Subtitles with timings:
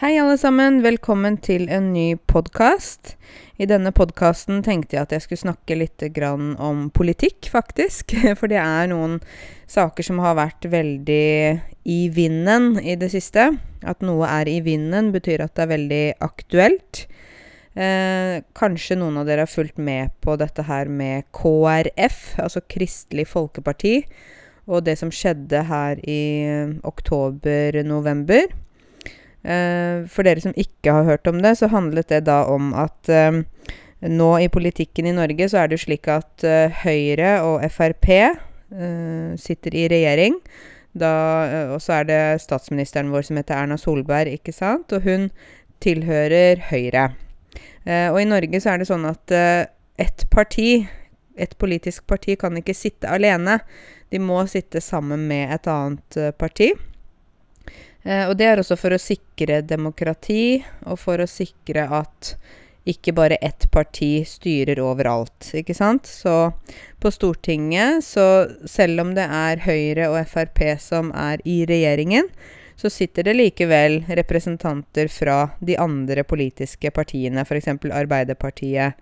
[0.00, 0.78] Hei, alle sammen.
[0.80, 3.18] Velkommen til en ny podkast.
[3.60, 8.14] I denne podkasten tenkte jeg at jeg skulle snakke litt om politikk, faktisk.
[8.40, 9.18] For det er noen
[9.68, 11.26] saker som har vært veldig
[11.84, 13.44] i vinden i det siste.
[13.84, 17.02] At noe er i vinden, betyr at det er veldig aktuelt.
[17.76, 23.28] Eh, kanskje noen av dere har fulgt med på dette her med KrF, altså Kristelig
[23.36, 23.98] Folkeparti,
[24.64, 26.24] og det som skjedde her i
[26.88, 28.48] oktober-november.
[29.40, 33.08] Uh, for dere som ikke har hørt om det, så handlet det da om at
[33.08, 33.40] uh,
[34.04, 38.12] nå i politikken i Norge så er det jo slik at uh, Høyre og Frp
[38.70, 40.36] sitter i regjering.
[40.94, 41.08] Da,
[41.74, 44.94] og så er det statsministeren vår som heter Erna Solberg, ikke sant?
[44.94, 45.24] Og hun
[45.82, 47.08] tilhører Høyre.
[48.12, 49.34] og i Norge så er det sånn at
[49.98, 50.86] ett parti,
[51.34, 53.58] et politisk parti, kan ikke sitte alene.
[54.14, 56.70] De må sitte sammen med et annet parti.
[58.02, 62.34] Eh, og det er også for å sikre demokrati, og for å sikre at
[62.88, 66.08] ikke bare ett parti styrer overalt, ikke sant?
[66.08, 66.52] Så
[67.00, 68.24] på Stortinget, så
[68.68, 72.30] selv om det er Høyre og Frp som er i regjeringen,
[72.80, 77.68] så sitter det likevel representanter fra de andre politiske partiene, f.eks.
[77.92, 78.96] Arbeiderpartiet,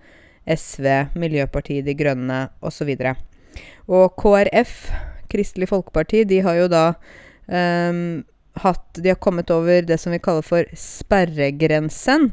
[0.49, 2.91] SV, Miljøpartiet De Grønne osv.
[2.91, 3.23] Og,
[3.87, 4.75] og KrF,
[5.31, 6.85] Kristelig Folkeparti, de har jo da
[7.47, 8.25] um,
[8.63, 12.33] hatt De har kommet over det som vi kaller for sperregrensen.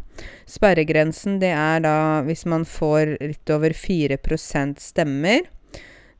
[0.49, 5.45] Sperregrensen, det er da hvis man får litt over 4% stemmer.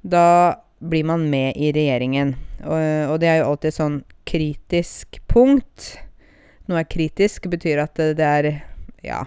[0.02, 2.36] Da blir man med i regjeringen.
[2.66, 2.82] Og,
[3.14, 5.96] og det er jo alltid et sånn kritisk punkt.
[6.70, 8.52] Noe er kritisk, betyr at det, er
[9.06, 9.24] ja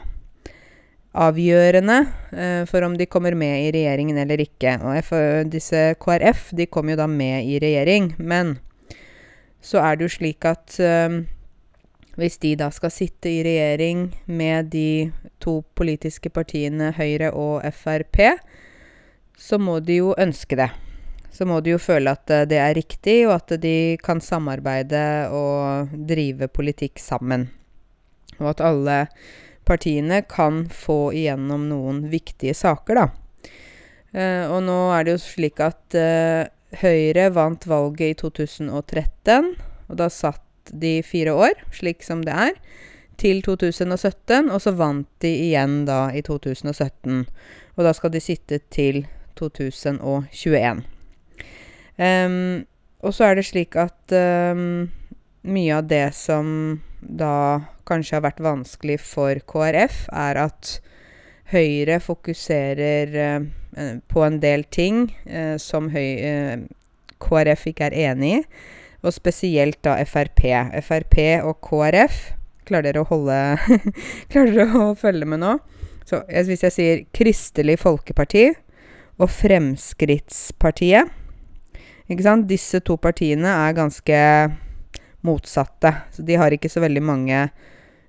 [1.19, 1.99] avgjørende
[2.31, 4.77] eh, for om de kommer med i regjeringen eller ikke.
[4.85, 8.13] Og disse KrF de kom jo da med i regjering.
[8.19, 8.59] Men
[9.69, 11.21] så er det jo slik at um,
[12.19, 15.11] hvis de da skal sitte i regjering med de
[15.43, 18.23] to politiske partiene Høyre og Frp,
[19.39, 20.71] så må de jo ønske det.
[21.31, 25.05] Så må de jo føle at uh, det er riktig, og at de kan samarbeide
[25.37, 27.51] og drive politikk sammen.
[28.41, 28.99] Og at alle
[29.69, 33.09] partiene kan få igjennom noen viktige saker, da.
[34.17, 39.55] Uh, og nå er det jo slik at uh, Høyre vant valget i 2013,
[39.89, 42.57] og da satt de fire år, slik som det er,
[43.19, 47.25] til 2017, og så vant de igjen da i 2017.
[47.79, 49.07] Og da skal de sitte til
[49.39, 50.85] 2021.
[51.99, 52.67] Um,
[53.03, 54.87] og så er det slik at um,
[55.49, 60.79] mye av det som da kanskje har vært vanskelig for KrF, er at
[61.49, 66.59] Høyre fokuserer uh, på en del ting uh, som høy, uh,
[67.25, 68.43] KrF ikke er enig i,
[69.05, 70.43] og spesielt da Frp.
[70.83, 71.17] Frp
[71.47, 72.17] og KrF
[72.69, 73.37] Klarer dere å holde
[74.33, 75.53] Klarer dere å følge med nå?
[76.09, 78.49] Så hvis jeg sier Kristelig Folkeparti
[79.19, 81.11] og Fremskrittspartiet
[82.09, 82.49] Ikke sant?
[82.51, 84.19] Disse to partiene er ganske
[85.27, 85.93] motsatte.
[86.15, 87.41] Så de har ikke så veldig mange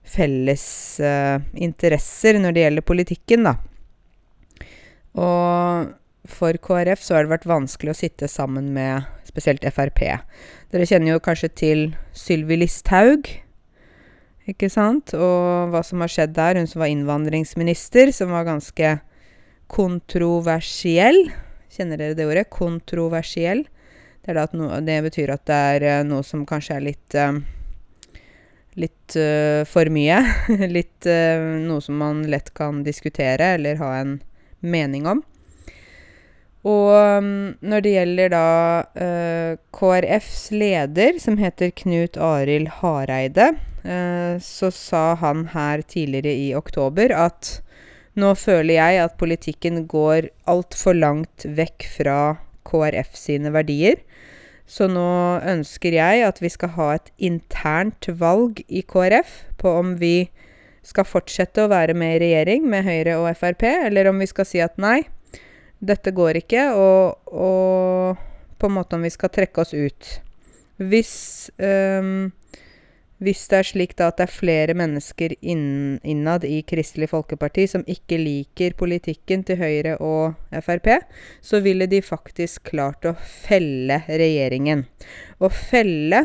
[0.09, 0.63] felles
[1.03, 3.55] uh, interesser når det gjelder politikken, da.
[5.19, 10.01] Og for KrF så har det vært vanskelig å sitte sammen med spesielt Frp.
[10.73, 11.85] Dere kjenner jo kanskje til
[12.17, 13.29] Sylvi Listhaug,
[14.49, 15.13] ikke sant?
[15.13, 16.57] Og hva som har skjedd der.
[16.57, 18.95] Hun som var innvandringsminister, som var ganske
[19.69, 21.27] kontroversiell.
[21.69, 22.49] Kjenner dere det ordet?
[22.53, 23.67] Kontroversiell.
[24.25, 27.39] Det, no, det betyr at det er uh, noe som kanskje er litt um,
[28.79, 30.19] litt uh, for mye.
[30.77, 34.17] litt uh, noe som man lett kan diskutere eller ha en
[34.59, 35.23] mening om.
[36.67, 38.47] Og um, når det gjelder da
[38.99, 43.53] eh, KrFs leder, som heter Knut Arild Hareide,
[44.43, 47.61] så sa han her tidligere i oktober at
[48.19, 52.19] nå føler jeg at politikken går altfor langt vekk fra
[52.67, 54.01] KrF sine verdier.
[54.69, 59.31] Så nå ønsker jeg at vi skal ha et internt valg i KrF
[59.61, 60.29] på om vi
[60.85, 64.47] skal fortsette å være med i regjering med Høyre og Frp, eller om vi skal
[64.47, 65.01] si at nei,
[65.79, 70.09] dette går ikke, og, og på en måte om vi skal trekke oss ut.
[70.79, 71.13] Hvis
[71.59, 72.29] um,
[73.19, 77.65] hvis det er slik da at det er flere mennesker inn, innad i Kristelig Folkeparti
[77.67, 80.87] som ikke liker politikken til Høyre og Frp,
[81.43, 84.85] så ville de faktisk klart å felle regjeringen.
[85.35, 86.23] Å felle,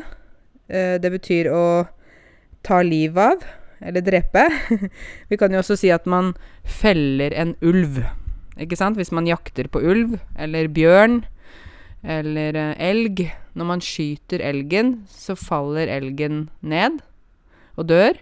[0.70, 1.64] uh, det betyr å
[2.64, 3.48] ta livet av,
[3.84, 4.46] eller drepe.
[5.30, 6.30] Vi kan jo også si at man
[6.62, 8.04] feller en ulv,
[8.60, 8.98] ikke sant?
[8.98, 11.22] Hvis man jakter på ulv eller bjørn
[12.04, 13.24] eller eh, elg.
[13.54, 17.00] Når man skyter elgen, så faller elgen ned
[17.78, 18.18] og dør.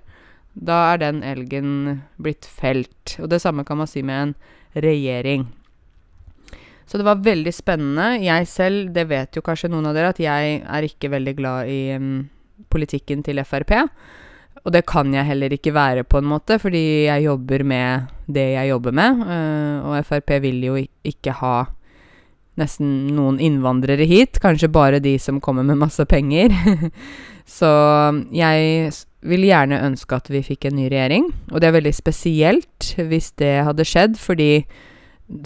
[0.52, 3.16] Da er den elgen blitt felt.
[3.20, 4.34] Og det samme kan man si med en
[4.84, 5.48] regjering.
[6.86, 8.20] Så det var veldig spennende.
[8.20, 11.70] Jeg selv, det vet jo kanskje noen av dere, at jeg er ikke veldig glad
[11.72, 12.26] i um,
[12.68, 13.72] politikken til Frp.
[14.62, 18.52] Og det kan jeg heller ikke være, på en måte, fordi jeg jobber med det
[18.54, 19.22] jeg jobber med.
[19.26, 21.56] Uh, og Frp vil jo ikke ha
[22.60, 26.52] nesten noen innvandrere hit, kanskje bare de som kommer med masse penger.
[27.58, 27.68] Så
[28.30, 28.92] jeg
[29.26, 33.32] vil gjerne ønske at vi fikk en ny regjering, og det er veldig spesielt hvis
[33.40, 34.64] det hadde skjedd, fordi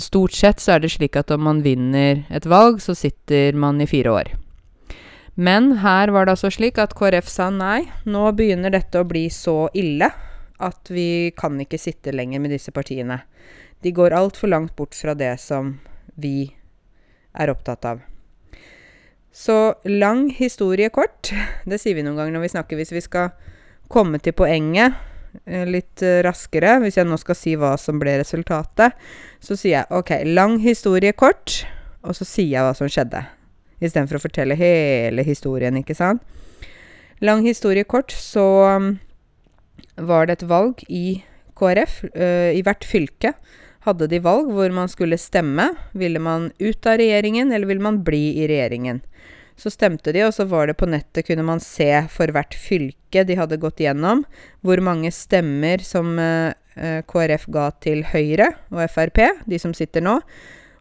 [0.02, 3.80] stort sett så er det slik at om man vinner et valg, så sitter man
[3.80, 4.32] i fire år.
[5.36, 9.26] Men her var det altså slik at KrF sa nei, nå begynner dette å bli
[9.32, 10.08] så ille
[10.56, 13.20] at vi kan ikke sitte lenger med disse partiene.
[13.84, 15.74] De går altfor langt bort fra det som
[16.16, 16.48] vi
[17.36, 18.00] er opptatt av.
[19.36, 21.28] Så lang historie kort.
[21.68, 23.34] Det sier vi noen ganger når vi snakker hvis vi skal
[23.92, 24.96] komme til poenget
[25.44, 26.78] eh, litt eh, raskere.
[26.80, 28.96] Hvis jeg nå skal si hva som ble resultatet,
[29.44, 31.66] så sier jeg OK, lang historie kort,
[32.00, 33.26] og så sier jeg hva som skjedde.
[33.80, 36.22] Istedenfor å fortelle hele historien, ikke sant.
[37.24, 38.44] Lang historie kort, så
[38.76, 38.90] um,
[39.96, 41.22] var det et valg i
[41.56, 42.02] KrF.
[42.12, 43.32] Uh, I hvert fylke
[43.86, 45.70] hadde de valg hvor man skulle stemme.
[45.96, 49.00] Ville man ut av regjeringen, eller ville man bli i regjeringen?
[49.56, 53.24] Så stemte de, og så var det på nettet kunne man se for hvert fylke
[53.24, 54.26] de hadde gått gjennom,
[54.60, 56.52] hvor mange stemmer som uh,
[57.08, 60.18] KrF ga til Høyre og Frp, de som sitter nå,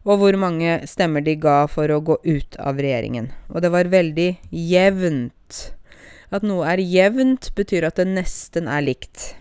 [0.06, 3.32] og hvor mange stemmer de ga for å gå ut av regjeringen.
[3.50, 5.58] Og det var veldig jevnt.
[6.30, 9.32] At noe er jevnt, betyr at det nesten er likt.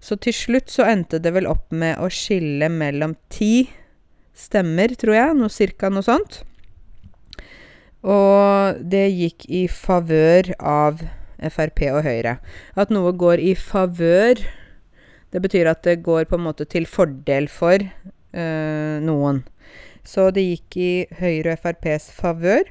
[0.00, 3.68] Så til slutt så endte det vel opp med å skille mellom ti
[4.38, 6.42] stemmer, tror jeg, noe cirka noe sånt.
[8.06, 11.02] Og det gikk i favør av
[11.38, 12.38] Frp og Høyre.
[12.78, 14.40] At noe går i favør,
[15.32, 19.42] det betyr at det går på en måte til fordel for øh, noen.
[20.08, 22.70] Så det gikk i Høyre og FrPs favør.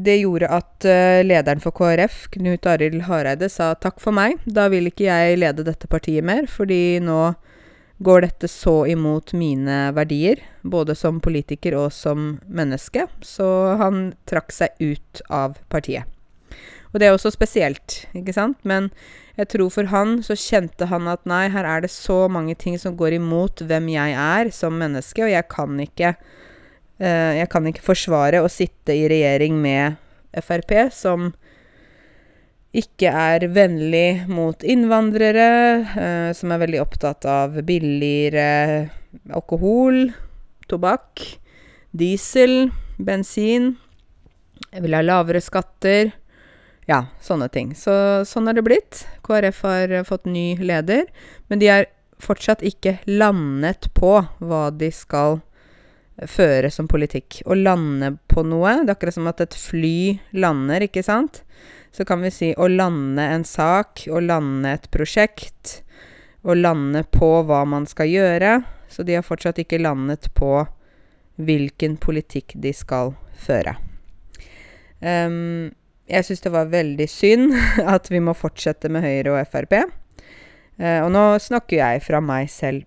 [0.00, 4.38] Det gjorde at uh, lederen for KrF, Knut Arild Hareide, sa takk for meg.
[4.46, 7.34] Da vil ikke jeg lede dette partiet mer, fordi nå
[8.00, 13.04] går dette så imot mine verdier, både som politiker og som menneske.
[13.20, 13.50] Så
[13.80, 16.08] han trakk seg ut av partiet.
[16.90, 18.58] Og det er også spesielt, ikke sant?
[18.66, 18.90] Men
[19.38, 22.76] jeg tror for han så kjente han at nei, her er det så mange ting
[22.82, 27.66] som går imot hvem jeg er som menneske, og jeg kan ikke uh, Jeg kan
[27.70, 29.96] ikke forsvare å sitte i regjering med
[30.44, 31.30] Frp, som
[32.70, 35.48] ikke er vennlig mot innvandrere,
[35.94, 38.90] uh, som er veldig opptatt av billigere
[39.30, 40.10] alkohol,
[40.70, 41.22] tobakk,
[41.90, 43.72] diesel, bensin.
[44.70, 46.12] Jeg vil ha lavere skatter.
[46.90, 47.70] Ja, sånne ting.
[47.78, 47.92] Så
[48.26, 49.04] sånn er det blitt.
[49.26, 51.06] KrF har fått ny leder,
[51.46, 51.86] men de er
[52.20, 55.38] fortsatt ikke landet på hva de skal
[56.28, 57.40] føre som politikk.
[57.46, 61.42] Å lande på noe Det er akkurat som at et fly lander, ikke sant?
[61.94, 65.80] Så kan vi si å lande en sak, å lande et prosjekt,
[66.42, 68.60] å lande på hva man skal gjøre.
[68.90, 70.66] Så de har fortsatt ikke landet på
[71.40, 73.78] hvilken politikk de skal føre.
[75.00, 75.70] Um,
[76.10, 77.54] jeg syns det var veldig synd
[77.94, 79.76] at vi må fortsette med Høyre og Frp.
[79.80, 82.86] Eh, og nå snakker jeg fra meg selv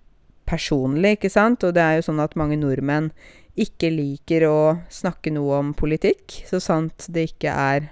[0.50, 3.14] personlig, ikke sant, og det er jo sånn at mange nordmenn
[3.60, 4.60] ikke liker å
[4.92, 7.92] snakke noe om politikk, så sant det ikke er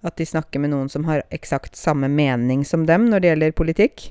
[0.00, 3.56] at de snakker med noen som har eksakt samme mening som dem når det gjelder
[3.56, 4.06] politikk.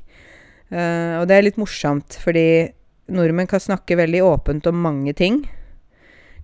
[0.70, 2.70] Eh, og det er litt morsomt, fordi
[3.10, 5.42] nordmenn kan snakke veldig åpent om mange ting.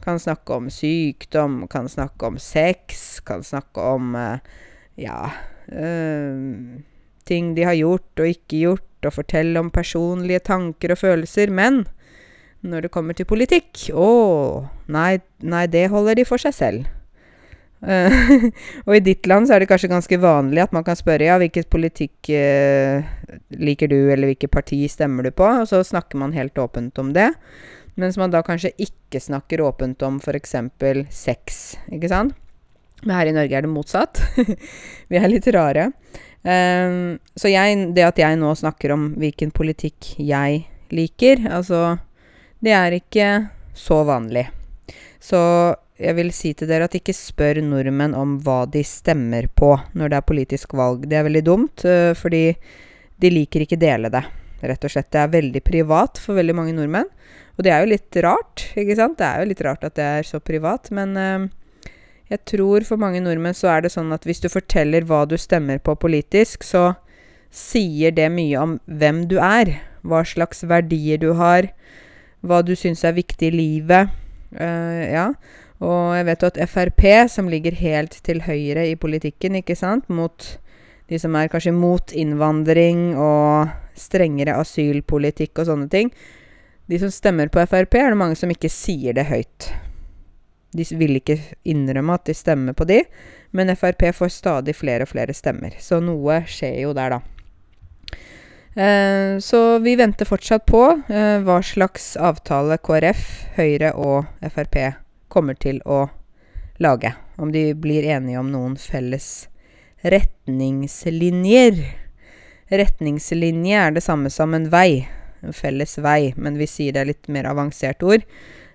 [0.06, 4.38] Kan snakke om sykdom, kan snakke om sex, kan snakke om uh,
[5.02, 5.32] ja
[5.74, 6.82] uh,
[7.26, 11.52] ting de har gjort og ikke gjort, og fortelle om personlige tanker og følelser.
[11.54, 11.84] Men
[12.66, 14.10] når det kommer til politikk Å,
[14.90, 16.88] nei, nei, det holder de for seg selv.
[17.86, 18.50] Uh,
[18.88, 21.36] og i ditt land så er det kanskje ganske vanlig at man kan spørre ja,
[21.42, 23.06] hvilken politikk uh,
[23.54, 25.46] liker du, eller hvilket parti stemmer du på?
[25.46, 27.30] Og så snakker man helt åpent om det.
[27.96, 30.56] Mens man da kanskje ikke snakker åpent om f.eks.
[31.10, 31.62] sex,
[31.92, 32.36] ikke sant?
[33.04, 34.22] Men her i Norge er det motsatt.
[35.12, 35.92] Vi er litt rare.
[36.46, 41.98] Um, så jeg, det at jeg nå snakker om hvilken politikk jeg liker, altså
[42.62, 43.30] Det er ikke
[43.74, 44.46] så vanlig.
[45.20, 45.40] Så
[45.98, 50.12] jeg vil si til dere at ikke spør nordmenn om hva de stemmer på når
[50.12, 51.08] det er politisk valg.
[51.10, 52.50] Det er veldig dumt, uh, fordi
[53.22, 54.26] de liker ikke dele det,
[54.62, 55.12] rett og slett.
[55.14, 57.10] Det er veldig privat for veldig mange nordmenn.
[57.56, 59.18] Og det er jo litt rart, ikke sant?
[59.20, 61.48] Det er jo litt rart at det er så privat, men uh,
[62.32, 65.38] jeg tror for mange nordmenn så er det sånn at hvis du forteller hva du
[65.40, 66.96] stemmer på politisk, så
[67.56, 69.78] sier det mye om hvem du er.
[70.06, 71.70] Hva slags verdier du har.
[72.46, 74.12] Hva du syns er viktig i livet.
[74.52, 75.30] Uh, ja.
[75.86, 80.08] Og jeg vet jo at Frp, som ligger helt til høyre i politikken, ikke sant,
[80.10, 80.56] mot
[81.10, 86.10] de som er kanskje mot innvandring og strengere asylpolitikk og sånne ting
[86.90, 89.70] De som stemmer på Frp, er det mange som ikke sier det høyt.
[90.76, 93.00] De vil ikke innrømme at de stemmer på de,
[93.58, 95.74] men Frp får stadig flere og flere stemmer.
[95.82, 97.22] Så noe skjer jo der, da.
[98.76, 104.78] Eh, så vi venter fortsatt på eh, hva slags avtale KrF, Høyre og Frp
[105.32, 106.04] kommer til å
[106.84, 107.16] lage.
[107.40, 109.48] Om de blir enige om noen felles
[110.06, 111.80] retningslinjer.
[112.70, 115.06] Retningslinje er det samme som en vei.
[115.46, 118.26] En felles vei, men vi sier det litt mer avansert ord.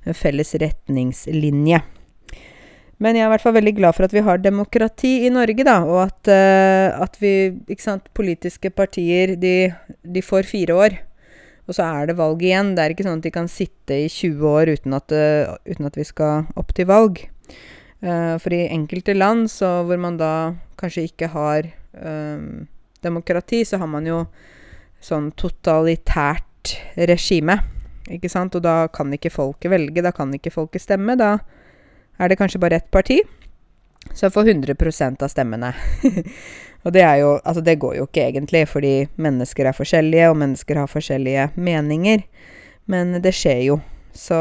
[0.07, 1.83] En felles retningslinje.
[3.01, 5.65] Men jeg er i hvert fall veldig glad for at vi har demokrati i Norge,
[5.65, 5.79] da.
[5.89, 7.33] Og at, uh, at vi
[7.73, 9.73] Ikke sant, politiske partier, de,
[10.05, 10.99] de, får fire år.
[11.67, 12.75] Og så er det valg igjen.
[12.77, 15.89] Det er ikke sånn at de kan sitte i 20 år uten at, uh, uten
[15.89, 17.25] at vi skal opp til valg.
[18.01, 22.65] Uh, for i enkelte land så hvor man da kanskje ikke har um,
[23.05, 24.23] demokrati, så har man jo
[25.05, 27.59] sånn totalitært regime.
[28.11, 28.57] Ikke sant?
[28.57, 30.05] Og da kan ikke folket velge.
[30.05, 31.17] Da kan ikke folket stemme.
[31.21, 31.39] Da
[32.21, 33.21] er det kanskje bare ett parti
[34.17, 35.73] som får 100% av stemmene.
[36.85, 40.41] og det er jo Altså, det går jo ikke egentlig, fordi mennesker er forskjellige, og
[40.41, 42.25] mennesker har forskjellige meninger.
[42.87, 43.81] Men det skjer jo.
[44.13, 44.37] Så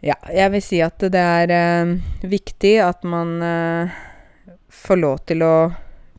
[0.00, 3.98] ja, jeg vil si at det er eh, viktig at man eh,
[4.72, 5.54] får lov til å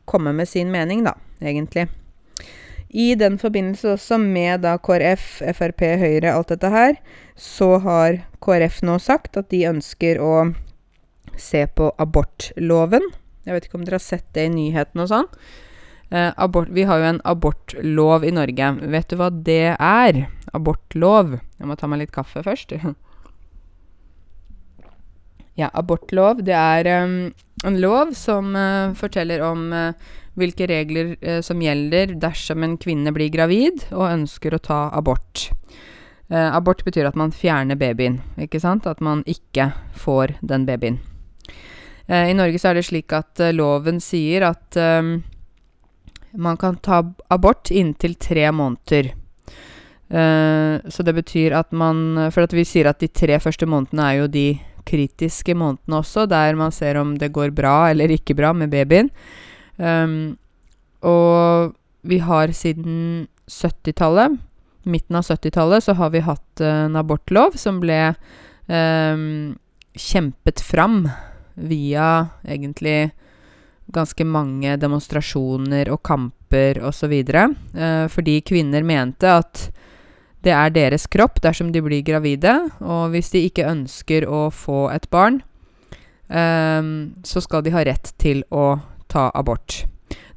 [0.08, 1.88] komme med sin mening, da, egentlig.
[2.92, 6.98] I den forbindelse også med da KrF, Frp, Høyre, alt dette her,
[7.34, 10.52] så har KrF nå sagt at de ønsker å
[11.40, 13.06] se på abortloven.
[13.46, 15.30] Jeg vet ikke om dere har sett det i nyhetene og sånn.
[16.12, 18.68] Eh, abort, vi har jo en abortlov i Norge.
[18.92, 20.26] Vet du hva det er?
[20.52, 21.38] Abortlov.
[21.56, 22.76] Jeg må ta meg litt kaffe først.
[25.58, 26.42] ja, abortlov.
[26.46, 27.16] Det er um,
[27.66, 33.12] en lov som uh, forteller om uh, hvilke regler uh, som gjelder dersom en kvinne
[33.14, 35.50] blir gravid og ønsker å ta abort.
[36.32, 38.86] Abort betyr at man fjerner babyen, ikke sant?
[38.88, 39.66] At man ikke
[40.00, 40.94] får den babyen.
[42.08, 45.10] I Norge så er det slik at loven sier at eh,
[46.32, 49.10] man kan ta abort inntil tre måneder.
[50.08, 54.18] Så det betyr at man For at vi sier at de tre første månedene er
[54.22, 54.46] jo de
[54.88, 59.10] kritiske månedene også, der man ser om det går bra eller ikke bra med babyen.
[59.76, 60.36] Um,
[61.02, 61.74] og
[62.06, 64.38] vi har siden 70-tallet,
[64.82, 68.14] midten av 70-tallet, så har vi hatt en abortlov som ble
[68.66, 69.54] um,
[69.94, 71.04] kjempet fram
[71.54, 73.12] via egentlig
[73.92, 77.14] ganske mange demonstrasjoner og kamper osv.
[77.22, 79.68] Uh, fordi kvinner mente at
[80.42, 84.88] det er deres kropp dersom de blir gravide, og hvis de ikke ønsker å få
[84.90, 85.40] et barn,
[86.28, 88.80] um, så skal de ha rett til å
[89.12, 89.84] ta abort.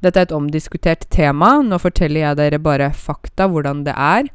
[0.04, 1.56] Dette er et omdiskutert tema.
[1.64, 4.28] Nå forteller jeg dere bare fakta, hvordan det er.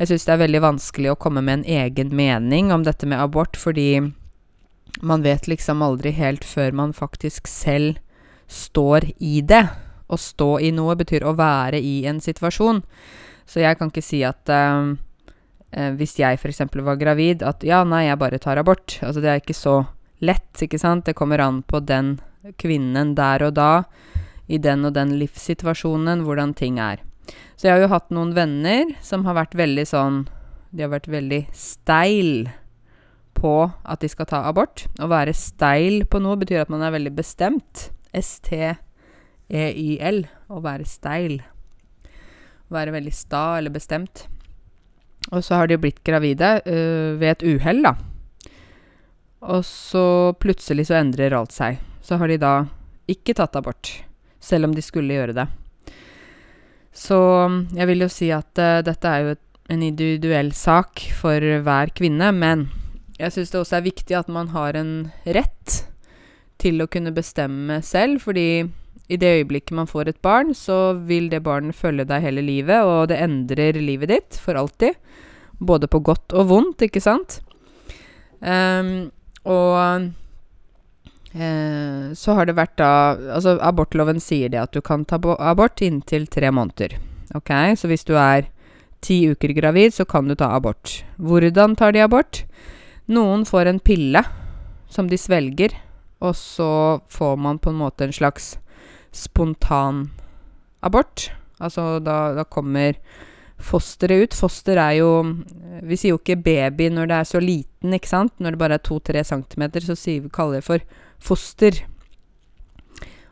[0.00, 3.22] Jeg syns det er veldig vanskelig å komme med en egen mening om dette med
[3.22, 4.02] abort, fordi
[5.02, 8.00] man vet liksom aldri helt før man faktisk selv
[8.50, 9.64] står i det.
[10.04, 12.82] Å stå i noe betyr å være i en situasjon.
[13.48, 14.94] Så jeg kan ikke si at uh,
[15.74, 16.60] hvis jeg f.eks.
[16.86, 18.98] var gravid, at ja, nei, jeg bare tar abort.
[19.02, 19.80] Altså det er ikke så
[20.24, 21.06] lett, ikke sant.
[21.08, 22.20] Det kommer an på den
[22.60, 23.84] kvinnen der og da,
[24.46, 27.02] i den og den livssituasjonen, hvordan ting er.
[27.56, 30.26] Så jeg har jo hatt noen venner som har vært veldig sånn
[30.74, 32.50] De har vært veldig steil
[33.34, 34.86] på at de skal ta abort.
[34.98, 37.90] Å være steil på noe betyr at man er veldig bestemt.
[38.14, 38.78] S-T-E-I-L.
[40.50, 41.38] Å være steil.
[42.68, 44.26] Å være veldig sta eller bestemt.
[45.32, 47.94] Og så har de blitt gravide øh, ved et uhell, da.
[49.44, 52.54] Og så plutselig så endrer alt seg så har de da
[53.10, 53.90] ikke tatt abort,
[54.40, 55.46] selv om de skulle gjøre det.
[56.94, 57.16] Så
[57.74, 61.92] jeg vil jo si at uh, dette er jo et, en individuell sak for hver
[61.96, 62.68] kvinne, men
[63.16, 65.80] jeg syns det også er viktig at man har en rett
[66.60, 68.66] til å kunne bestemme selv, fordi
[69.08, 72.84] i det øyeblikket man får et barn, så vil det barnet følge deg hele livet,
[72.84, 74.96] og det endrer livet ditt for alltid.
[75.60, 77.40] Både på godt og vondt, ikke sant?
[78.40, 79.10] Um,
[79.44, 80.08] og
[81.36, 85.80] uh, så har det vært da Altså, abortloven sier det at du kan ta abort
[85.84, 86.96] inntil tre måneder.
[87.36, 88.48] Ok, så hvis du er
[89.04, 91.04] ti uker gravid, så kan du ta abort.
[91.16, 92.44] Hvordan tar de abort?
[93.06, 94.24] Noen får en pille
[94.88, 95.74] som de svelger,
[96.24, 98.54] og så får man på en måte en slags
[99.14, 100.08] spontan
[100.84, 101.30] abort.
[101.62, 102.98] Altså da, da kommer
[103.62, 104.36] fosteret ut.
[104.36, 105.10] Foster er jo
[105.84, 108.34] Vi sier jo ikke baby når det er så liten, ikke sant?
[108.38, 110.84] Når det bare er to-tre centimeter, så vi, kaller vi det for
[111.24, 111.80] foster.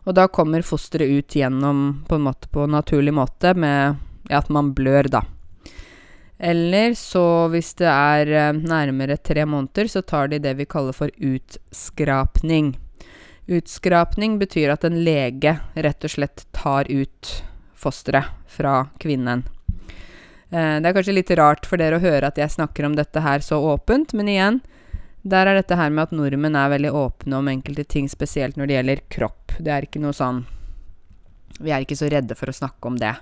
[0.03, 3.95] Og da kommer fosteret ut gjennom på en måte på naturlig måte med
[4.29, 5.23] ja, at man blør, da.
[6.43, 10.97] Eller så, hvis det er eh, nærmere tre måneder, så tar de det vi kaller
[10.97, 12.75] for utskrapning.
[13.53, 17.33] Utskrapning betyr at en lege rett og slett tar ut
[17.77, 19.43] fosteret fra kvinnen.
[20.53, 23.21] Eh, det er kanskje litt rart for dere å høre at jeg snakker om dette
[23.25, 24.61] her så åpent, men igjen,
[25.23, 28.71] der er dette her med at nordmenn er veldig åpne om enkelte ting, spesielt når
[28.71, 29.57] det gjelder kropp.
[29.61, 30.43] Det er ikke noe sånn
[31.63, 33.13] Vi er ikke så redde for å snakke om det.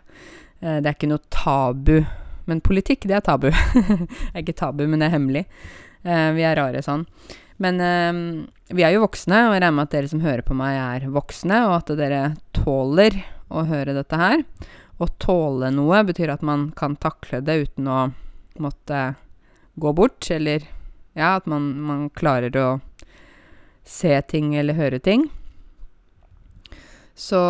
[0.62, 1.99] Eh, det er ikke noe tabu.
[2.46, 3.50] Men politikk, det er tabu.
[3.75, 5.44] det er ikke tabu, men det er hemmelig.
[6.06, 7.04] Eh, vi er rare sånn.
[7.61, 8.21] Men eh,
[8.73, 11.11] vi er jo voksne, og jeg regner med at dere som hører på meg, er
[11.12, 12.23] voksne, og at dere
[12.57, 14.45] tåler å høre dette her.
[15.00, 18.00] Å tåle noe betyr at man kan takle det uten å
[18.61, 19.02] måtte
[19.81, 20.64] gå bort, eller
[21.17, 22.71] ja, at man, man klarer å
[23.87, 25.29] se ting eller høre ting.
[27.21, 27.40] Så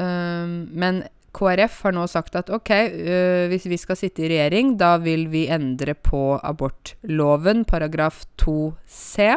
[0.00, 1.02] øh, Men
[1.36, 5.26] KrF har nå sagt at ok, øh, hvis vi skal sitte i regjering, da vil
[5.32, 9.28] vi endre på abortloven, paragraf 2c.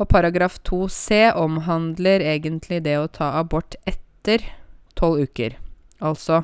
[0.00, 4.44] Og paragraf 2c omhandler egentlig det å ta abort etter
[4.96, 5.58] 12 uker.
[6.02, 6.42] Altså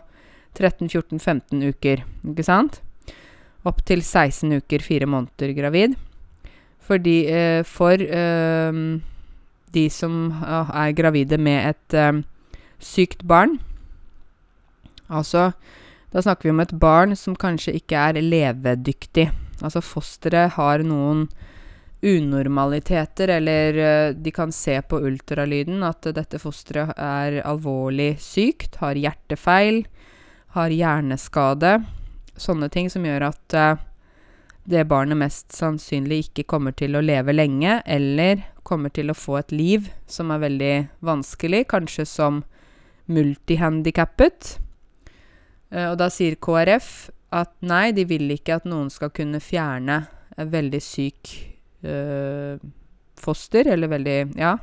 [0.59, 2.81] 13-14-15 uker, ikke sant?
[3.67, 5.97] Opp til 16 uker, fire måneder gravid.
[6.88, 8.83] Fordi eh, For eh,
[9.75, 12.23] de som er gravide med et eh,
[12.81, 13.59] sykt barn
[15.09, 15.50] Altså,
[16.12, 19.31] da snakker vi om et barn som kanskje ikke er levedyktig.
[19.64, 21.23] Altså fosteret har noen
[22.00, 28.99] unormaliteter, eller uh, de kan se på ultralyden at dette fosteret er alvorlig sykt, har
[28.99, 29.83] hjertefeil,
[30.55, 31.81] har hjerneskade.
[32.38, 33.83] Sånne ting som gjør at uh,
[34.68, 39.40] det barnet mest sannsynlig ikke kommer til å leve lenge, eller kommer til å få
[39.40, 42.42] et liv som er veldig vanskelig, kanskje som
[43.11, 44.55] multihandikappet.
[45.75, 50.05] Uh, og da sier KrF at nei, de vil ikke at noen skal kunne fjerne
[50.38, 51.58] en veldig syk
[53.19, 54.57] foster, eller veldig Ja.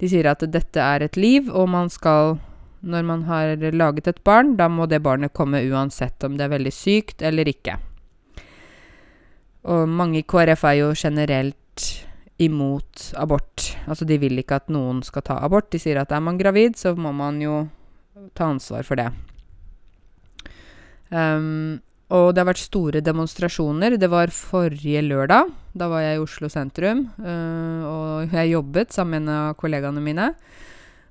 [0.00, 2.40] De sier at dette er et liv, og man skal
[2.82, 6.58] Når man har laget et barn, da må det barnet komme uansett om det er
[6.58, 7.76] veldig sykt eller ikke.
[9.70, 12.06] Og mange i KrF er jo generelt
[12.42, 13.76] imot abort.
[13.86, 15.70] Altså, de vil ikke at noen skal ta abort.
[15.70, 17.68] De sier at er man gravid, så må man jo
[18.34, 19.12] ta ansvar for det.
[21.12, 21.80] Um,
[22.12, 23.94] og det har vært store demonstrasjoner.
[24.00, 25.52] Det var forrige lørdag.
[25.72, 30.02] Da var jeg i Oslo sentrum, uh, og jeg jobbet sammen med en av kollegaene
[30.04, 30.28] mine.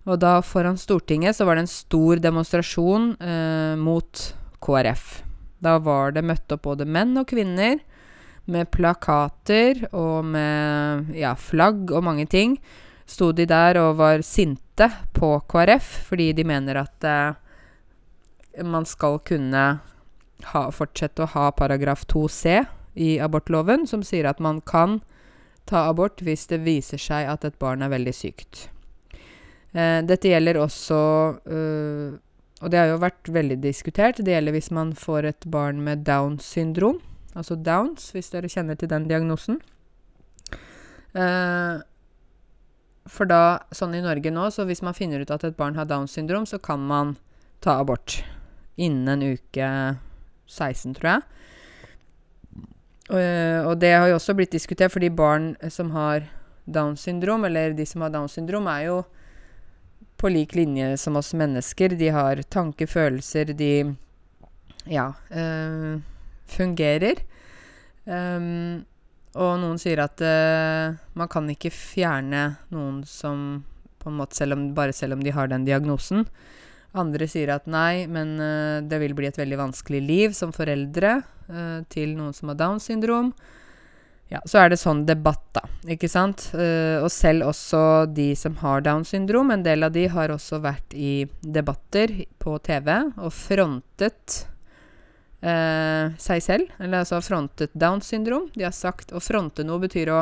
[0.05, 4.27] Og da foran Stortinget så var det en stor demonstrasjon uh, mot
[4.61, 5.07] KrF.
[5.61, 7.81] Da var det møtt opp både menn og kvinner
[8.49, 12.57] med plakater og med ja, flagg og mange ting,
[13.05, 19.19] sto de der og var sinte på KrF fordi de mener at eh, man skal
[19.27, 19.63] kunne
[20.51, 22.61] ha, fortsette å ha paragraf 2c
[22.95, 24.99] i abortloven, som sier at man kan
[25.69, 28.67] ta abort hvis det viser seg at et barn er veldig sykt.
[29.71, 30.97] Eh, dette gjelder også
[31.47, 32.17] øh,
[32.61, 34.19] Og det har jo vært veldig diskutert.
[34.19, 36.99] Det gjelder hvis man får et barn med Downs syndrom
[37.37, 39.59] altså Downs, hvis dere kjenner til den diagnosen.
[41.15, 41.81] Eh,
[43.11, 43.41] for da,
[43.75, 46.45] sånn i Norge nå, så hvis man finner ut at et barn har Downs syndrom,
[46.47, 47.15] så kan man
[47.63, 48.21] ta abort
[48.81, 49.71] innen en uke
[50.47, 51.27] 16, tror jeg.
[53.09, 56.27] Uh, og det har jo også blitt diskutert, fordi barn som har
[56.65, 59.01] Downs syndrom, eller de som har Downs syndrom, er jo
[60.21, 61.95] på lik linje som oss mennesker.
[61.97, 63.73] De har tanker, følelser, de
[64.89, 65.13] Ja.
[65.29, 66.01] Uh,
[66.51, 67.21] fungerer.
[68.05, 68.83] Um,
[69.37, 73.63] og noen sier at uh, man kan ikke fjerne noen som
[74.01, 76.25] på en måte selv om, Bare selv om de har den diagnosen.
[76.91, 81.21] Andre sier at nei, men uh, det vil bli et veldig vanskelig liv som foreldre
[81.47, 83.31] uh, til noen som har Downs syndrom.
[84.31, 85.63] Ja, så er det sånn debatt, da.
[85.91, 86.49] Ikke sant?
[86.51, 90.59] Uh, og selv også de som har Downs syndrom, en del av de har også
[90.63, 94.47] vært i debatter på TV og frontet
[95.41, 98.43] seg selv, eller altså frontet Downs syndrom.
[98.53, 100.19] De har sagt Å fronte noe betyr å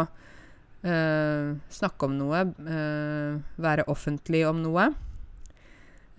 [1.75, 2.45] snakke om noe,
[3.59, 4.85] være offentlig om noe.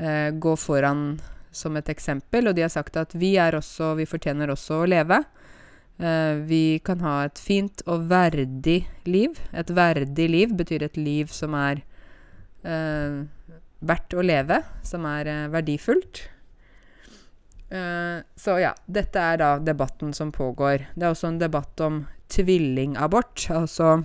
[0.01, 1.21] Eh, gå foran
[1.53, 2.49] som et eksempel.
[2.49, 5.23] Og de har sagt at vi er også Vi fortjener også å leve.
[6.01, 9.37] Eh, vi kan ha et fint og verdig liv.
[9.53, 11.83] Et verdig liv betyr et liv som er
[12.65, 13.21] eh,
[13.81, 16.25] verdt å leve, som er verdifullt.
[17.71, 20.89] Eh, så ja, dette er da debatten som pågår.
[20.97, 23.47] Det er også en debatt om tvillingabort.
[23.55, 24.01] Altså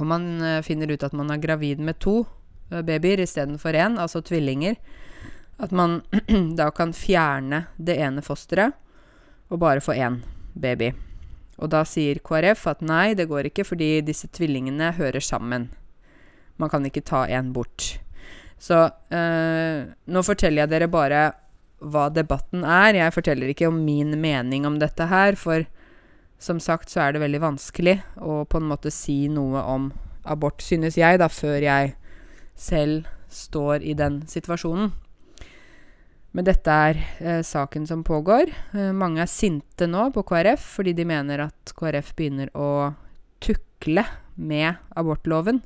[0.00, 2.41] om man eh, finner ut at man er gravid med to eh,
[2.80, 4.78] babyer istedenfor én, altså tvillinger.
[5.62, 6.00] At man
[6.60, 8.78] da kan fjerne det ene fosteret
[9.52, 10.22] og bare få én
[10.54, 10.92] baby.
[11.60, 15.68] Og da sier KrF at nei, det går ikke fordi disse tvillingene hører sammen.
[16.56, 17.98] Man kan ikke ta en bort.
[18.62, 21.22] Så øh, nå forteller jeg dere bare
[21.82, 22.96] hva debatten er.
[22.98, 25.66] Jeg forteller ikke om min mening om dette her, for
[26.42, 29.90] som sagt så er det veldig vanskelig å på en måte si noe om
[30.22, 31.94] abort, synes jeg, da, før jeg
[32.62, 34.92] selv står i den situasjonen.
[36.32, 38.52] Men dette er eh, saken som pågår.
[38.72, 42.92] Eh, mange er sinte nå på KrF fordi de mener at KrF begynner å
[43.42, 44.06] tukle
[44.40, 45.60] med abortloven.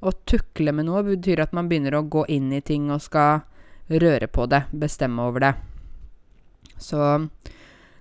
[0.00, 3.46] Å tukle med noe betyr at man begynner å gå inn i ting og skal
[3.90, 5.54] røre på det, bestemme over det.
[6.80, 7.00] Så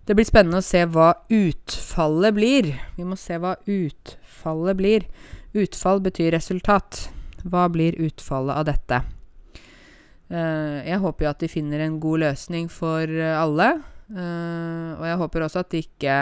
[0.07, 2.73] det blir spennende å se hva utfallet blir.
[2.97, 5.07] Vi må se hva utfallet blir.
[5.53, 7.07] Utfall betyr resultat.
[7.43, 9.01] Hva blir utfallet av dette?
[10.29, 13.71] Uh, jeg håper jo at de finner en god løsning for uh, alle.
[14.09, 16.17] Uh, og jeg håper også at de ikke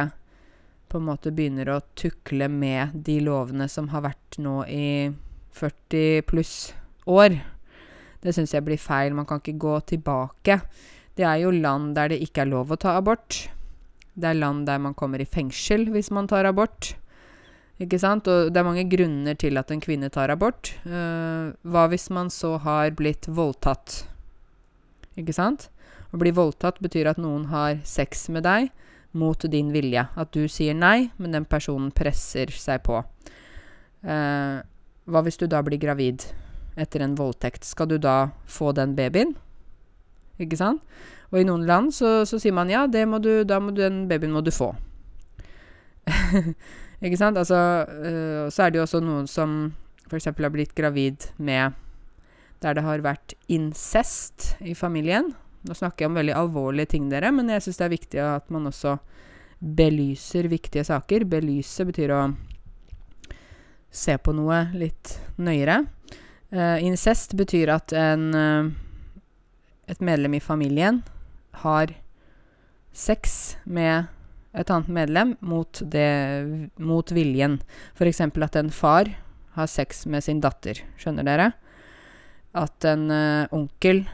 [0.88, 5.10] på en måte begynner å tukle med de lovene som har vært nå i
[5.58, 6.56] 40 pluss
[7.10, 7.36] år.
[8.24, 9.16] Det syns jeg blir feil.
[9.16, 10.62] Man kan ikke gå tilbake.
[11.18, 13.48] Det er jo land der det ikke er lov å ta abort.
[14.18, 16.96] Det er land der man kommer i fengsel hvis man tar abort.
[17.84, 18.26] Ikke sant?
[18.26, 20.74] Og det er mange grunner til at en kvinne tar abort.
[20.86, 24.02] Uh, hva hvis man så har blitt voldtatt?
[25.18, 25.70] Ikke sant?
[26.10, 28.72] Å bli voldtatt betyr at noen har sex med deg
[29.18, 30.08] mot din vilje.
[30.18, 33.04] At du sier nei, men den personen presser seg på.
[34.02, 34.64] Uh,
[35.08, 36.26] hva hvis du da blir gravid
[36.78, 37.66] etter en voldtekt?
[37.66, 39.36] Skal du da få den babyen?
[40.42, 40.82] Ikke sant?
[41.30, 44.06] Og i noen land så, så sier man ja, må du, da må du, den
[44.10, 44.74] babyen må du få.
[47.02, 47.38] Ikke sant?
[47.38, 49.58] Altså, øh, så er det jo også noen som
[50.08, 50.30] f.eks.
[50.32, 51.76] har blitt gravid med
[52.62, 55.36] Der det har vært incest i familien.
[55.62, 58.50] Nå snakker jeg om veldig alvorlige ting, dere, men jeg syns det er viktig at
[58.50, 58.96] man også
[59.60, 61.26] belyser viktige saker.
[61.30, 62.22] Belyse betyr å
[63.94, 65.84] se på noe litt nøyere.
[66.50, 69.22] Uh, incest betyr at en, uh,
[69.86, 71.04] et medlem i familien
[71.62, 71.94] har
[72.96, 74.08] sex med
[74.54, 76.08] et annet medlem mot, det,
[76.80, 77.60] mot viljen.
[77.98, 78.22] F.eks.
[78.22, 79.12] at en far
[79.58, 80.84] har sex med sin datter.
[81.02, 81.52] Skjønner dere?
[82.58, 84.06] At en uh, onkel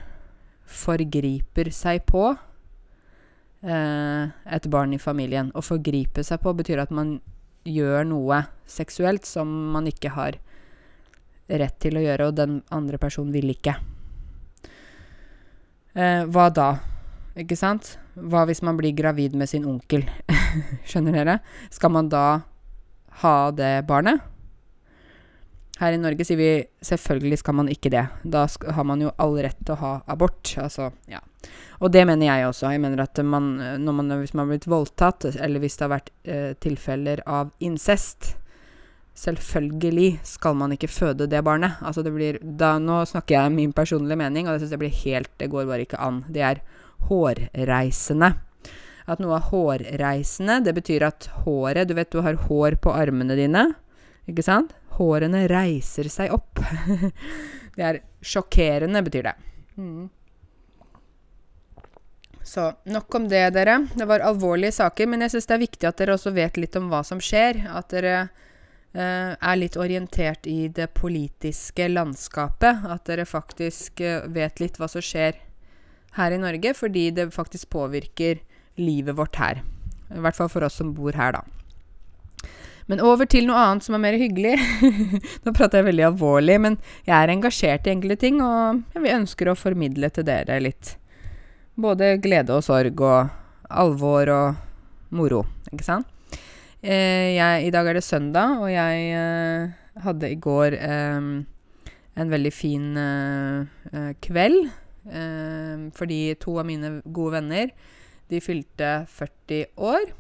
[0.74, 4.24] forgriper seg på uh,
[4.58, 5.52] et barn i familien.
[5.54, 7.18] Å forgripe seg på betyr at man
[7.64, 10.40] gjør noe seksuelt som man ikke har
[11.48, 13.76] rett til å gjøre, og den andre personen vil ikke.
[15.94, 16.70] Uh, hva da?
[17.40, 17.98] Ikke sant?
[18.14, 20.06] Hva hvis man blir gravid med sin onkel?
[20.90, 21.40] Skjønner dere?
[21.74, 22.44] Skal man da
[23.24, 24.22] ha det barnet?
[25.82, 26.52] Her i Norge sier vi
[26.86, 28.04] selvfølgelig skal man ikke det.
[28.22, 30.54] Da har man jo all rett til å ha abort.
[30.62, 31.24] Altså, ja.
[31.82, 32.70] Og det mener jeg også.
[32.72, 36.14] Jeg mener at man, man, hvis man har blitt voldtatt, eller hvis det har vært
[36.24, 38.36] eh, tilfeller av incest
[39.14, 41.78] Selvfølgelig skal man ikke føde det barnet.
[41.86, 45.52] Altså det blir, da, nå snakker jeg min personlige mening, og jeg blir helt Det
[45.54, 46.24] går bare ikke an.
[46.34, 46.64] Det er
[47.10, 48.34] hårreisende.
[49.04, 53.36] At noe er hårreisende, det betyr at håret Du vet du har hår på armene
[53.36, 53.66] dine,
[54.30, 54.72] ikke sant?
[54.96, 56.62] Hårene reiser seg opp.
[57.76, 59.34] det er sjokkerende, betyr det.
[59.76, 60.12] Mm.
[62.44, 63.88] Så nok om det, dere.
[63.96, 66.76] Det var alvorlige saker, men jeg syns det er viktig at dere også vet litt
[66.80, 67.64] om hva som skjer.
[67.72, 68.16] At dere
[68.94, 72.84] eh, er litt orientert i det politiske landskapet.
[72.94, 75.40] At dere faktisk eh, vet litt hva som skjer
[76.18, 78.42] her i Norge, fordi det faktisk påvirker
[78.78, 79.62] livet vårt her.
[80.14, 81.44] I hvert fall for oss som bor her, da.
[82.92, 84.58] Men over til noe annet som er mer hyggelig.
[85.46, 89.50] Nå prater jeg veldig alvorlig, men jeg er engasjert i enkelte ting, og vi ønsker
[89.50, 90.98] å formidle til dere litt
[91.80, 93.32] både glede og sorg og
[93.74, 96.10] alvor og moro, ikke sant?
[96.84, 99.72] Eh, jeg, I dag er det søndag, og jeg eh,
[100.04, 101.30] hadde i går eh,
[102.14, 104.68] en veldig fin eh, eh, kveld
[105.08, 107.74] Eh, fordi to av mine gode venner,
[108.32, 110.14] de fylte 40 år.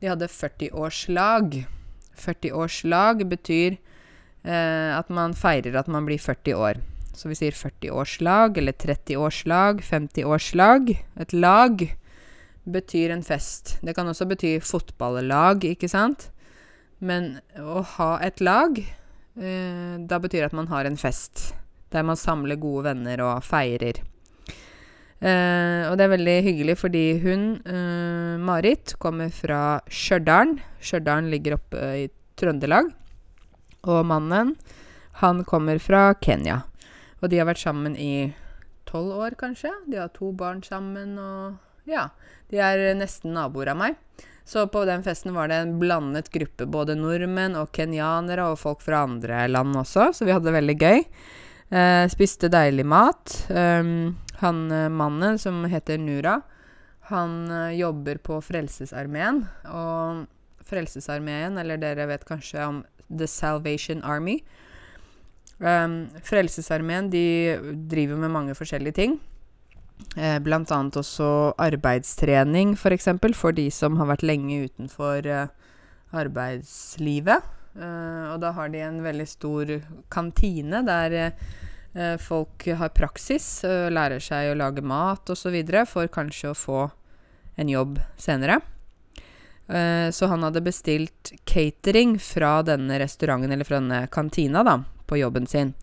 [0.00, 1.62] De hadde 40-årslag.
[2.18, 3.76] 40-årslag betyr
[4.44, 6.80] eh, at man feirer at man blir 40 år.
[7.12, 10.94] Så vi sier 40-årslag eller 30-årslag, 50-årslag.
[11.20, 11.84] Et lag
[12.64, 13.76] betyr en fest.
[13.82, 16.30] Det kan også bety fotballag, ikke sant?
[17.02, 21.52] Men å ha et lag, eh, da betyr at man har en fest.
[21.90, 24.00] Der man samler gode venner og feirer.
[25.22, 30.56] Eh, og det er veldig hyggelig fordi hun, uh, Marit, kommer fra Stjørdal.
[30.82, 32.08] Stjørdal ligger oppe i
[32.38, 32.90] Trøndelag.
[33.86, 34.56] Og mannen,
[35.22, 36.64] han kommer fra Kenya.
[37.22, 38.32] Og de har vært sammen i
[38.88, 39.70] tolv år, kanskje.
[39.86, 42.08] De har to barn sammen og Ja.
[42.50, 43.94] De er nesten naboer av meg.
[44.44, 46.66] Så på den festen var det en blandet gruppe.
[46.66, 50.76] Både nordmenn og kenyanere og folk fra andre land også, så vi hadde det veldig
[50.82, 51.00] gøy.
[51.72, 53.32] Uh, spiste deilig mat.
[53.48, 56.40] Um, han mannen, som heter Nura,
[57.10, 59.42] han uh, jobber på Frelsesarmeen.
[59.70, 60.26] Og
[60.68, 64.38] Frelsesarmeen, eller dere vet kanskje om The Salvation Army.
[65.58, 67.26] Um, Frelsesarmeen de
[67.90, 69.18] driver med mange forskjellige ting.
[70.16, 72.82] Eh, annet også arbeidstrening, f.eks.
[72.82, 75.52] For, eksempel, for de som har vært lenge utenfor eh,
[76.12, 77.46] arbeidslivet.
[77.76, 79.70] Eh, og da har de en veldig stor
[80.12, 81.44] kantine der eh,
[82.20, 85.58] folk har praksis, uh, lærer seg å lage mat osv.
[85.90, 86.84] for kanskje å få
[87.60, 88.60] en jobb senere.
[89.68, 95.20] Uh, så han hadde bestilt catering fra denne restauranten, eller fra denne kantina, da, på
[95.20, 95.74] jobben sin.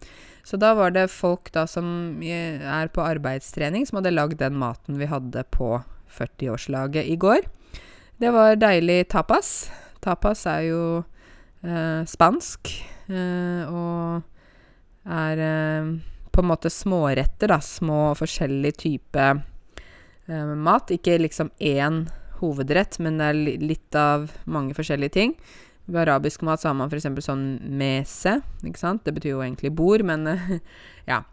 [0.43, 4.97] Så da var det folk da som er på arbeidstrening, som hadde lagd den maten
[4.97, 5.75] vi hadde på
[6.17, 7.45] 40-årslaget i går.
[8.19, 9.69] Det var deilig tapas.
[10.01, 10.81] Tapas er jo
[11.61, 12.71] eh, spansk,
[13.11, 14.25] eh, og
[15.05, 15.91] er eh,
[16.31, 17.59] på en måte småretter, da.
[17.63, 20.93] Små forskjellig type eh, mat.
[20.95, 22.05] Ikke liksom én
[22.39, 25.35] hovedrett, men det er litt av mange forskjellige ting.
[25.89, 27.09] Ved arabisk mat så har man f.eks.
[27.25, 27.47] sånn
[27.79, 29.03] mese, ikke sant.
[29.05, 30.27] Det betyr jo egentlig bord, men
[31.09, 31.23] ja.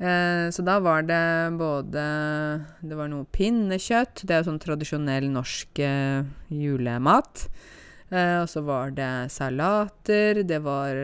[0.00, 2.02] Eh, så da var det både
[2.80, 7.44] Det var noe pinnekjøtt, det er jo sånn tradisjonell norsk eh, julemat.
[8.10, 10.96] Eh, og så var det salater, det var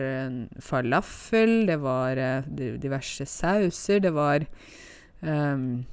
[0.59, 2.47] falafel, det var eh,
[2.83, 4.43] diverse sauser, det var
[5.21, 5.85] um,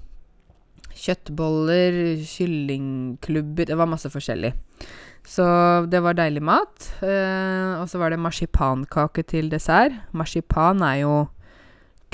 [0.95, 4.55] kjøttboller, kyllingklubber Det var masse forskjellig.
[5.25, 5.45] Så
[5.89, 6.91] det var deilig mat.
[7.03, 9.97] Eh, og så var det marsipankake til dessert.
[10.13, 11.15] Marsipan er jo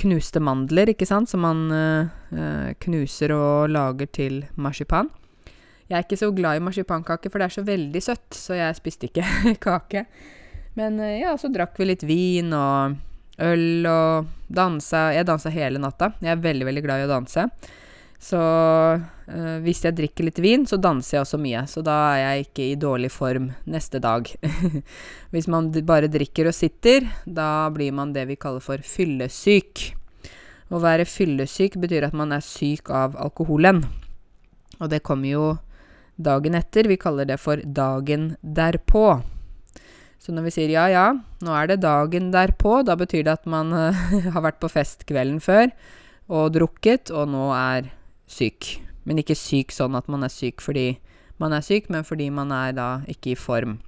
[0.00, 5.10] knuste mandler, ikke sant, som man eh, knuser og lager til marsipan.
[5.90, 8.78] Jeg er ikke så glad i marsipankake, for det er så veldig søtt, så jeg
[8.78, 9.26] spiste ikke
[9.66, 10.04] kake.
[10.78, 12.94] Men eh, ja, så drakk vi litt vin og
[13.42, 15.08] øl og dansa.
[15.16, 16.12] Jeg dansa hele natta.
[16.22, 17.46] Jeg er veldig, veldig glad i å danse.
[18.20, 21.64] Så øh, hvis jeg drikker litt vin, så danser jeg også mye.
[21.66, 24.28] Så da er jeg ikke i dårlig form neste dag.
[25.32, 29.88] hvis man bare drikker og sitter, da blir man det vi kaller for fyllesyk.
[30.70, 33.82] Å være fyllesyk betyr at man er syk av alkoholen.
[34.78, 35.48] Og det kommer jo
[36.22, 36.88] dagen etter.
[36.90, 39.20] Vi kaller det for dagen derpå.
[40.20, 41.06] Så når vi sier ja, ja,
[41.40, 43.72] nå er det dagen derpå, da betyr det at man
[44.34, 45.70] har vært på fest kvelden før
[46.30, 47.90] og drukket, og nå er
[48.30, 48.76] syk.
[49.08, 50.92] Men ikke syk sånn at man er syk fordi
[51.40, 53.78] man er syk, men fordi man er da ikke i form.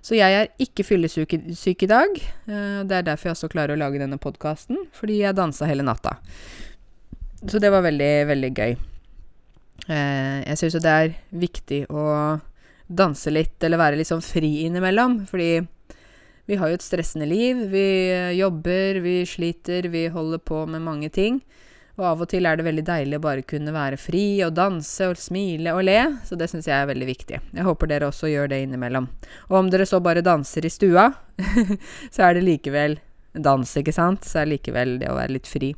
[0.00, 2.20] Så jeg er ikke fyllesyk i dag.
[2.48, 5.84] Uh, det er derfor jeg også klarer å lage denne podkasten, fordi jeg dansa hele
[5.86, 6.16] natta.
[7.46, 8.74] Så det var veldig, veldig gøy.
[9.88, 12.04] Uh, jeg syns jo det er viktig å
[12.90, 15.60] danse litt, eller være litt sånn fri innimellom, fordi
[16.50, 17.68] vi har jo et stressende liv.
[17.70, 17.86] Vi
[18.34, 21.38] jobber, vi sliter, vi holder på med mange ting.
[22.00, 25.04] Og av og til er det veldig deilig å bare kunne være fri og danse
[25.10, 27.40] og smile og le, så det syns jeg er veldig viktig.
[27.58, 29.10] Jeg håper dere også gjør det innimellom.
[29.50, 31.10] Og om dere så bare danser i stua,
[32.14, 32.96] så er det likevel
[33.36, 34.24] dans, ikke sant?
[34.24, 35.74] Så er likevel det å være litt fri.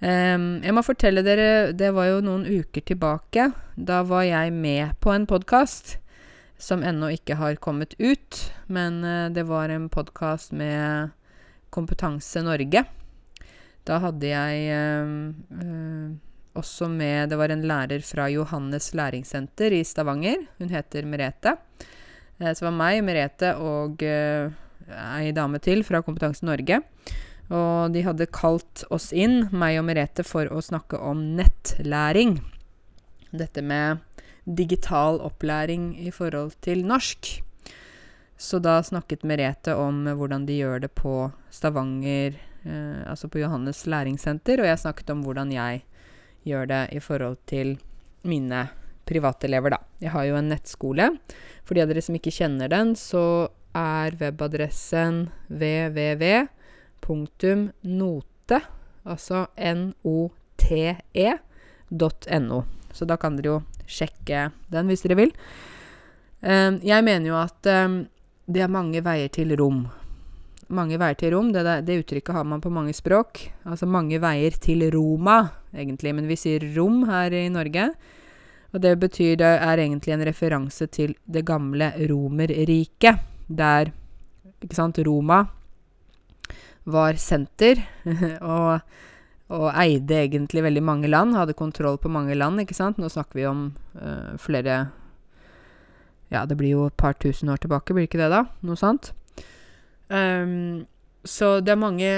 [0.00, 3.50] Um, jeg må fortelle dere, det var jo noen uker tilbake.
[3.76, 5.98] Da var jeg med på en podkast
[6.60, 11.12] som ennå ikke har kommet ut, men uh, det var en podkast med
[11.70, 12.86] Kompetanse Norge
[13.88, 16.12] da hadde jeg øh,
[16.58, 20.44] også med Det var en lærer fra Johannes læringssenter i Stavanger.
[20.58, 21.56] Hun heter Merete.
[22.38, 24.52] Eh, så det var meg, Merete og øh,
[24.90, 26.82] ei dame til fra Kompetanse Norge.
[27.50, 32.38] Og de hadde kalt oss inn, meg og Merete, for å snakke om nettlæring.
[33.34, 34.04] Dette med
[34.44, 37.40] digital opplæring i forhold til norsk.
[38.40, 43.82] Så da snakket Merete om hvordan de gjør det på Stavanger eh, altså på Johannes
[43.84, 45.82] læringssenter, og jeg snakket om hvordan jeg
[46.48, 47.76] gjør det i forhold til
[48.24, 48.68] mine
[49.10, 49.80] privatelever, da.
[50.00, 51.08] Jeg har jo en nettskole.
[51.66, 55.26] For de av dere som ikke kjenner den, så er webadressen
[57.10, 58.60] www.note,
[59.02, 60.32] altså n-o-t-e.no.
[62.92, 65.32] Så da kan dere jo sjekke den hvis dere vil.
[66.40, 68.06] Um, jeg mener jo at um,
[68.50, 69.88] det er mange veier til rom.
[70.70, 71.52] mange veier til Rom.
[71.52, 73.50] Det, det, uttrykket har man på mange språk.
[73.66, 76.14] Altså mange veier til Roma, egentlig.
[76.14, 77.90] Men vi sier Rom her i Norge.
[78.70, 83.18] Og det betyr det er egentlig en referanse til det gamle Romerriket.
[83.48, 83.90] Der
[84.62, 85.44] ikke sant, Roma
[86.84, 87.82] var senter.
[88.40, 88.80] og
[89.50, 93.00] og eide egentlig veldig mange land, hadde kontroll på mange land, ikke sant.
[93.02, 93.64] Nå snakker vi om
[93.98, 94.84] uh, flere
[96.30, 98.44] Ja, det blir jo et par tusen år tilbake, blir ikke det da?
[98.62, 99.10] Noe sånt.
[100.06, 100.86] Um,
[101.26, 102.12] så det er mange,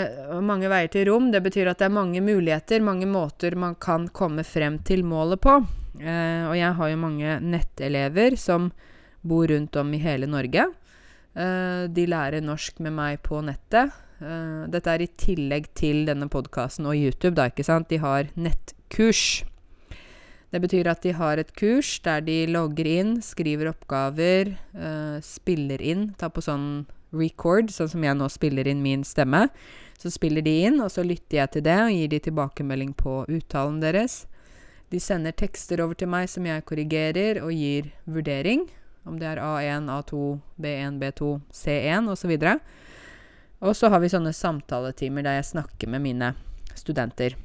[0.44, 1.30] mange, veier til rom.
[1.32, 5.40] Det betyr at det er mange muligheter, mange måter man kan komme frem til målet
[5.40, 5.56] på.
[5.96, 8.68] Uh, og jeg har jo mange nettelever som
[9.24, 10.68] bor rundt om i hele Norge.
[11.32, 13.96] Uh, de lærer norsk med meg på nettet.
[14.22, 17.90] Uh, dette er i tillegg til denne podkasten og YouTube, da, ikke sant.
[17.90, 19.42] De har nettkurs.
[20.52, 25.82] Det betyr at de har et kurs der de logger inn, skriver oppgaver, uh, spiller
[25.82, 29.48] inn, tar på sånn record, sånn som jeg nå spiller inn min stemme.
[29.98, 33.22] Så spiller de inn, og så lytter jeg til det og gir de tilbakemelding på
[33.26, 34.22] uttalen deres.
[34.92, 38.66] De sender tekster over til meg som jeg korrigerer og gir vurdering,
[39.08, 40.22] om det er A1, A2,
[40.62, 42.34] B1, B2, C1 osv.
[42.36, 42.58] Og, så
[43.62, 46.32] og så har vi sånne samtaletimer der jeg snakker med mine
[46.74, 47.36] studenter.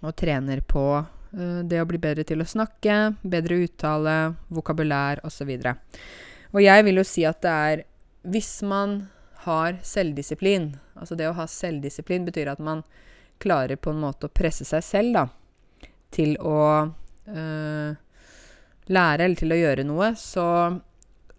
[0.00, 4.16] Og trener på uh, det å bli bedre til å snakke, bedre uttale,
[4.48, 5.52] vokabulær osv.
[5.58, 5.94] Og,
[6.54, 7.84] og jeg vil jo si at det er
[8.28, 9.08] Hvis man
[9.44, 12.82] har selvdisiplin Altså det å ha selvdisiplin betyr at man
[13.38, 16.58] klarer på en måte å presse seg selv, da, til å
[16.90, 17.90] uh,
[18.90, 20.46] lære eller til å gjøre noe, så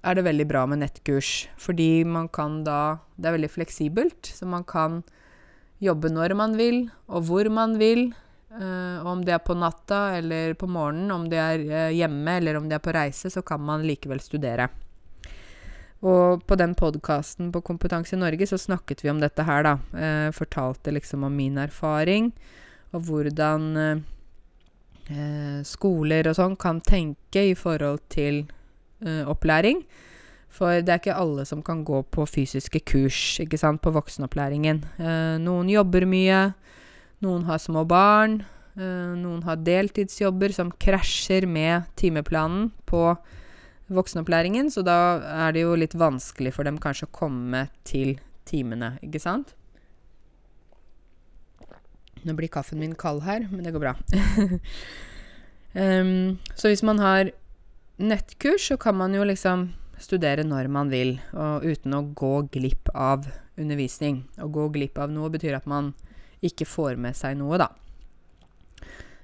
[0.02, 1.50] er det veldig bra med nettkurs.
[1.60, 5.04] Fordi man kan da Det er veldig fleksibelt, så man kan
[5.80, 8.14] jobbe når man vil, og hvor man vil.
[8.50, 12.58] Uh, om det er på natta eller på morgenen, om det er uh, hjemme eller
[12.58, 14.70] om det er på reise, så kan man likevel studere.
[16.02, 19.76] Og på den podkasten på Kompetanse i Norge så snakket vi om dette her, da.
[19.94, 22.32] Uh, fortalte liksom om min erfaring,
[22.94, 24.06] og hvordan
[25.66, 28.44] skoler og sånn kan tenke i forhold til
[29.02, 29.84] opplæring.
[30.50, 34.82] For det er ikke alle som kan gå på fysiske kurs ikke sant, på voksenopplæringen.
[34.98, 36.50] Eh, noen jobber mye,
[37.24, 38.42] noen har små barn,
[38.76, 43.14] eh, noen har deltidsjobber som krasjer med timeplanen på
[43.90, 44.98] voksenopplæringen, så da
[45.46, 48.18] er det jo litt vanskelig for dem kanskje å komme til
[48.50, 49.54] timene, ikke sant?
[52.26, 53.94] Nå blir kaffen min kald her, men det går bra.
[55.74, 57.32] um, så hvis man har
[58.00, 62.92] nettkurs så kan man jo liksom studere når man vil, og uten å gå glipp
[62.96, 63.28] av
[63.60, 64.24] undervisning.
[64.40, 65.94] Å gå glipp av noe betyr at man
[66.46, 67.70] ikke får med seg noe, da.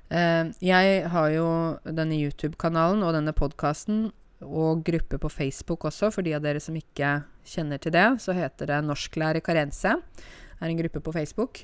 [0.05, 1.47] Uh, jeg har jo
[1.87, 4.11] denne YouTube-kanalen og denne podkasten
[4.45, 8.35] og gruppe på Facebook også, for de av dere som ikke kjenner til det, så
[8.35, 9.95] heter det Norsklærer Karense.
[9.95, 11.63] Det er en gruppe på Facebook.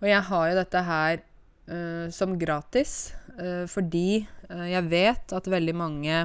[0.00, 1.20] Og jeg har jo dette her
[2.12, 6.16] som gratis, uh, fordi jeg vet at veldig mange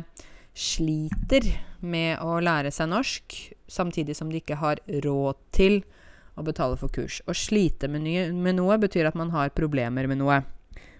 [0.58, 1.46] sliter
[1.86, 3.36] med å lære seg norsk,
[3.70, 5.80] samtidig som de ikke har råd til
[6.38, 7.22] å betale for kurs.
[7.26, 10.42] Å slite med, nye, med noe betyr at man har problemer med noe.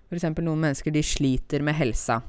[0.08, 0.30] F.eks.
[0.40, 2.22] noen mennesker de sliter med helsa.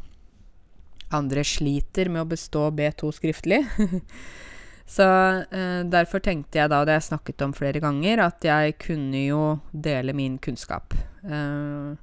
[1.15, 3.63] Andre sliter med å bestå B2 skriftlig.
[4.89, 8.77] Så eh, derfor tenkte jeg da, og det jeg snakket om flere ganger, at jeg
[8.81, 9.43] kunne jo
[9.73, 10.97] dele min kunnskap.
[11.29, 11.97] Eh,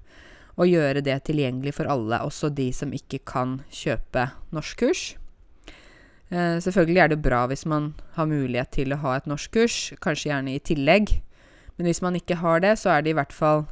[0.56, 5.16] og gjøre det tilgjengelig for alle, også de som ikke kan kjøpe norskkurs.
[6.32, 10.32] Uh, selvfølgelig er det bra hvis man har mulighet til å ha et norskkurs, kanskje
[10.32, 11.18] gjerne i tillegg.
[11.76, 13.66] Men hvis man ikke har det, så er det i hvert fall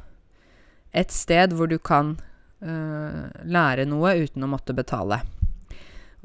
[0.94, 2.14] et sted hvor du kan
[2.62, 5.22] uh, lære noe uten å måtte betale.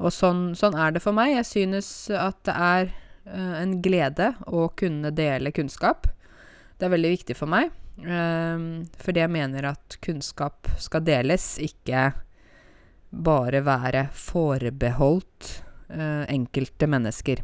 [0.00, 1.34] Og sånn, sånn, er det for meg.
[1.34, 2.92] Jeg synes at det er
[3.26, 6.06] uh, en glede å kunne dele kunnskap.
[6.78, 7.72] Det er veldig viktig for meg.
[8.00, 12.10] Um, fordi jeg mener at kunnskap skal deles, ikke
[13.10, 15.50] bare være forbeholdt
[15.92, 17.42] uh, enkelte mennesker.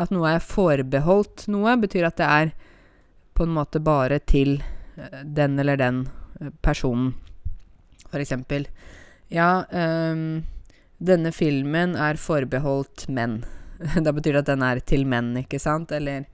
[0.00, 2.54] At noe er forbeholdt noe, betyr at det er
[3.36, 4.60] på en måte bare til
[4.96, 6.04] uh, den eller den
[6.40, 7.14] uh, personen.
[8.08, 8.68] For eksempel
[9.32, 10.42] Ja, um,
[11.00, 13.42] denne filmen er forbeholdt menn.
[14.04, 15.92] da betyr det at den er til menn, ikke sant?
[15.92, 16.28] Eller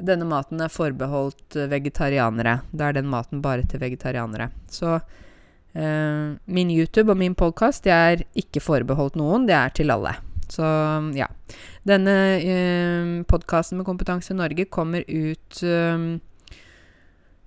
[0.00, 2.60] denne maten er forbeholdt eh, vegetarianere.
[2.72, 4.50] Da er den maten bare til vegetarianere.
[4.70, 10.16] Så eh, min YouTube og min podkast er ikke forbeholdt noen, det er til alle.
[10.50, 10.66] Så
[11.14, 11.28] ja.
[11.86, 15.98] Denne eh, podkasten med Kompetanse Norge kommer ut eh,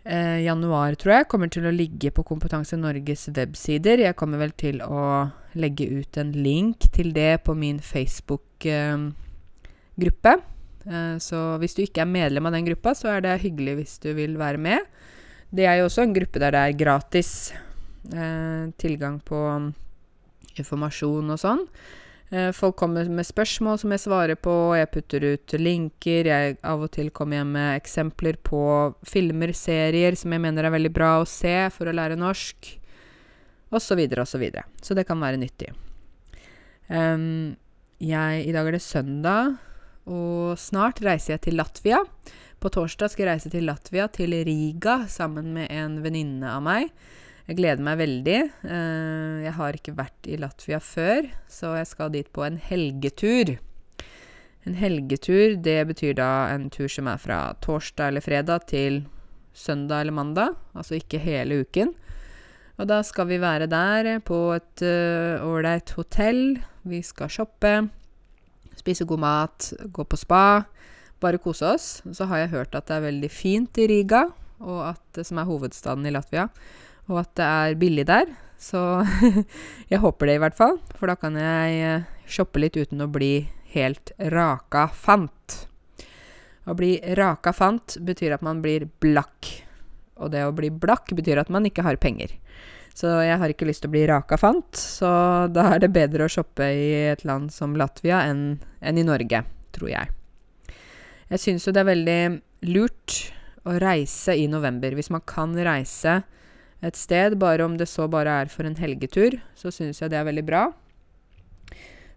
[0.04, 1.30] eh, januar, tror jeg.
[1.32, 3.98] Kommer til å ligge på Kompetanse Norges websider.
[4.08, 5.30] Jeg kommer vel til å
[5.60, 10.34] legge ut en link til det på min Facebook-gruppe.
[10.90, 13.98] Eh, så hvis du ikke er medlem av den gruppa, så er det hyggelig hvis
[14.04, 14.88] du vil være med.
[15.54, 17.34] Det er jo også en gruppe der det er gratis
[18.12, 19.40] eh, tilgang på
[20.60, 21.68] informasjon og sånn.
[22.34, 26.30] Eh, folk kommer med spørsmål som jeg svarer på, jeg putter ut linker.
[26.30, 28.64] Jeg av og til kommer hjem med eksempler på
[29.06, 32.74] filmer, serier som jeg mener er veldig bra å se for å lære norsk,
[33.70, 33.84] osv., osv.
[33.84, 34.66] Så, videre, og så, videre.
[34.82, 35.72] så det kan være nyttig.
[36.90, 37.56] Um,
[38.02, 39.56] jeg, I dag er det søndag,
[40.10, 42.02] og snart reiser jeg til Latvia.
[42.64, 46.92] På torsdag skal jeg reise til Latvia, til Riga, sammen med en venninne av meg.
[47.48, 48.38] Jeg gleder meg veldig.
[48.64, 53.58] Uh, jeg har ikke vært i Latvia før, så jeg skal dit på en helgetur.
[54.64, 59.02] En helgetur, det betyr da en tur som er fra torsdag eller fredag til
[59.54, 61.92] søndag eller mandag, altså ikke hele uken.
[62.80, 66.56] Og da skal vi være der på et eh, ålreit hotell.
[66.90, 67.74] Vi skal shoppe,
[68.80, 70.64] spise god mat, gå på spa.
[71.24, 71.90] Bare kose oss.
[72.12, 74.26] Så har jeg hørt at det er veldig fint i Riga,
[74.64, 76.50] at, som er hovedstaden i Latvia
[77.12, 78.32] og at det er billig der.
[78.60, 78.80] Så
[79.92, 80.80] jeg håper det, i hvert fall.
[80.96, 85.60] For da kan jeg eh, shoppe litt uten å bli helt raka fant.
[86.64, 89.50] Å bli raka fant betyr at man blir blakk.
[90.24, 92.32] Og det å bli blakk betyr at man ikke har penger.
[92.94, 95.10] Så jeg har ikke lyst til å bli raka fant, så
[95.50, 99.42] da er det bedre å shoppe i et land som Latvia enn, enn i Norge,
[99.74, 100.12] tror jeg.
[101.34, 102.20] Jeg syns jo det er veldig
[102.70, 103.18] lurt
[103.66, 104.94] å reise i november.
[104.94, 106.20] Hvis man kan reise
[106.84, 110.20] et sted, bare om det så bare er for en helgetur, så syns jeg det
[110.20, 110.68] er veldig bra.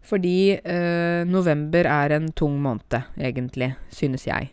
[0.07, 4.53] Fordi øh, november er en tung måned, egentlig, synes jeg.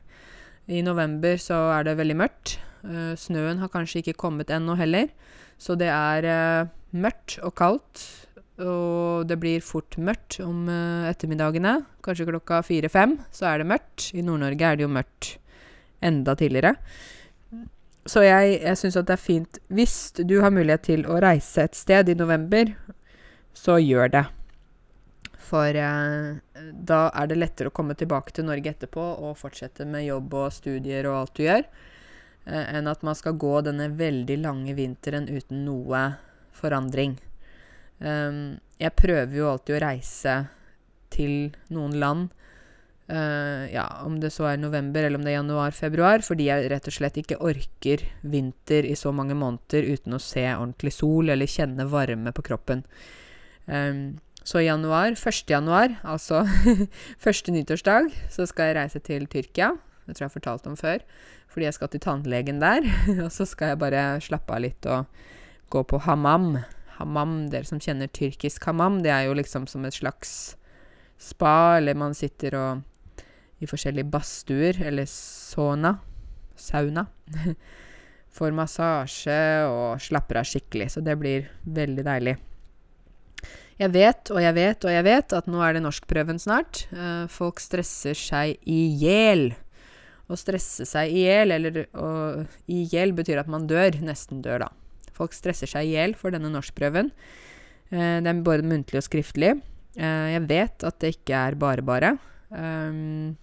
[0.72, 2.56] I november så er det veldig mørkt.
[2.84, 5.10] Eh, snøen har kanskje ikke kommet ennå heller.
[5.62, 8.04] Så det er eh, mørkt og kaldt.
[8.62, 11.80] Og det blir fort mørkt om eh, ettermiddagene.
[12.06, 14.12] Kanskje klokka fire-fem så er det mørkt.
[14.14, 15.38] I Nord-Norge er det jo mørkt
[16.04, 16.76] enda tidligere.
[18.06, 21.64] Så jeg, jeg syns at det er fint Hvis du har mulighet til å reise
[21.64, 22.74] et sted i november,
[23.56, 24.26] så gjør det.
[25.44, 26.36] For eh,
[26.92, 30.54] da er det lettere å komme tilbake til Norge etterpå og fortsette med jobb og
[30.56, 31.66] studier og alt du gjør,
[32.46, 36.04] enn at man skal gå denne veldig lange vinteren uten noe
[36.56, 37.18] forandring.
[38.04, 40.38] Um, jeg prøver jo alltid å reise
[41.14, 42.32] til noen land
[43.04, 46.86] Uh, ja, om det så er november eller om det er januar-februar, fordi jeg rett
[46.88, 51.52] og slett ikke orker vinter i så mange måneder uten å se ordentlig sol eller
[51.52, 52.86] kjenne varme på kroppen.
[53.68, 55.44] Um, så i januar, 1.
[55.52, 56.46] januar, altså
[57.26, 59.74] første nyttårsdag, så skal jeg reise til Tyrkia.
[60.04, 61.04] Det tror jeg har fortalt om før.
[61.52, 62.88] Fordi jeg skal til tannlegen der.
[63.26, 65.08] og så skal jeg bare slappe av litt og
[65.74, 66.58] gå på hammam.
[67.00, 70.56] Hammam, dere som kjenner tyrkisk hammam, det er jo liksom som et slags
[71.18, 73.24] spa, eller man sitter og
[73.64, 75.96] i forskjellige badstuer, eller sauna,
[76.60, 77.08] sauna,
[78.38, 80.92] får massasje og slapper av skikkelig.
[80.94, 82.38] Så det blir veldig deilig.
[83.82, 86.86] Jeg vet og jeg vet og jeg vet at nå er det norskprøven snart.
[86.94, 89.52] Uh, folk stresser seg i hjel.
[90.32, 91.84] Å stresse seg i hjel, eller
[92.72, 94.00] i hjel betyr at man dør.
[94.06, 94.72] Nesten dør, da.
[95.14, 97.12] Folk stresser seg i hjel for denne norskprøven.
[97.94, 99.54] Eh, det er både muntlig og skriftlig.
[99.94, 102.16] Eh, jeg vet at det ikke er bare bare.
[102.54, 103.36] Um,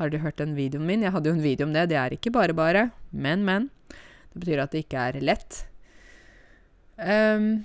[0.00, 1.04] har du hørt den videoen min?
[1.04, 1.88] Jeg hadde jo en video om det.
[1.92, 3.68] Det er ikke bare bare, men, men.
[4.32, 5.64] Det betyr at det ikke er lett.
[6.96, 7.64] Um,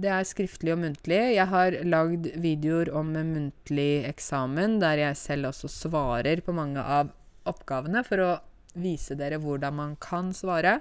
[0.00, 1.18] det er skriftlig og muntlig.
[1.36, 7.10] Jeg har lagd videoer om muntlig eksamen, der jeg selv også svarer på mange av
[7.48, 8.30] oppgavene, for å
[8.78, 10.78] vise dere hvordan man kan svare,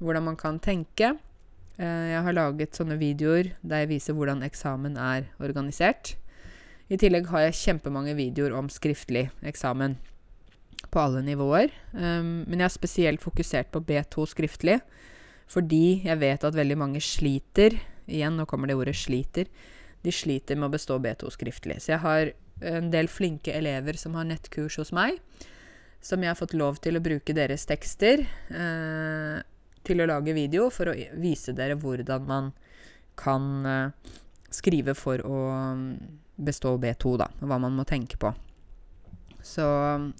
[0.00, 1.14] hvordan man kan tenke.
[1.78, 6.14] Uh, jeg har laget sånne videoer der jeg viser hvordan eksamen er organisert.
[6.92, 9.96] I tillegg har jeg kjempemange videoer om skriftlig eksamen
[10.92, 11.72] på alle nivåer.
[11.96, 14.78] Um, men jeg har spesielt fokusert på B2 skriftlig,
[15.50, 17.78] fordi jeg vet at veldig mange sliter.
[18.06, 19.50] Igjen, nå kommer det ordet 'sliter'.
[20.04, 21.80] De sliter med å bestå B2 skriftlig.
[21.80, 25.16] Så jeg har en del flinke elever som har nettkurs hos meg,
[26.04, 29.38] som jeg har fått lov til å bruke deres tekster eh,
[29.84, 32.52] til å lage video for å vise dere hvordan man
[33.16, 34.12] kan eh,
[34.52, 35.38] skrive for å
[36.36, 38.32] bestå B2, da, hva man må tenke på.
[39.44, 39.64] Så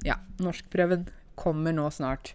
[0.04, 1.08] ja, norskprøven
[1.38, 2.34] kommer nå snart.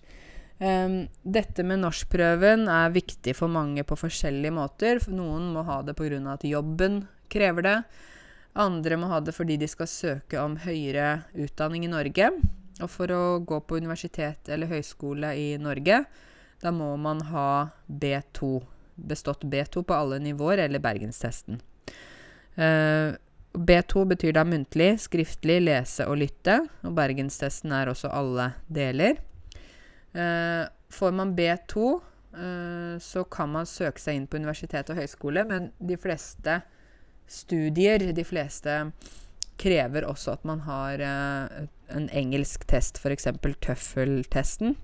[0.60, 4.99] Um, dette med norskprøven er viktig for mange på forskjellige måter.
[5.07, 6.20] Noen må ha det pga.
[6.34, 7.84] at jobben krever det.
[8.60, 12.32] Andre må ha det fordi de skal søke om høyere utdanning i Norge.
[12.82, 16.03] Og for å gå på universitet eller høyskole i Norge,
[16.60, 18.60] da må man ha B2.
[18.95, 21.62] Bestått B2 på alle nivåer, eller Bergenstesten.
[22.60, 23.16] Uh,
[23.55, 26.60] B2 betyr da muntlig, skriftlig, lese og lytte.
[26.84, 29.24] Og bergenstesten er også alle deler.
[30.20, 31.93] Eh, får man B2,
[32.34, 36.59] eh, så kan man søke seg inn på universitet og høyskole, men de fleste
[37.30, 38.82] studier, de fleste
[39.59, 41.65] krever også at man har eh,
[41.95, 43.30] en engelsk test, f.eks.
[43.63, 44.78] tøffeltesten.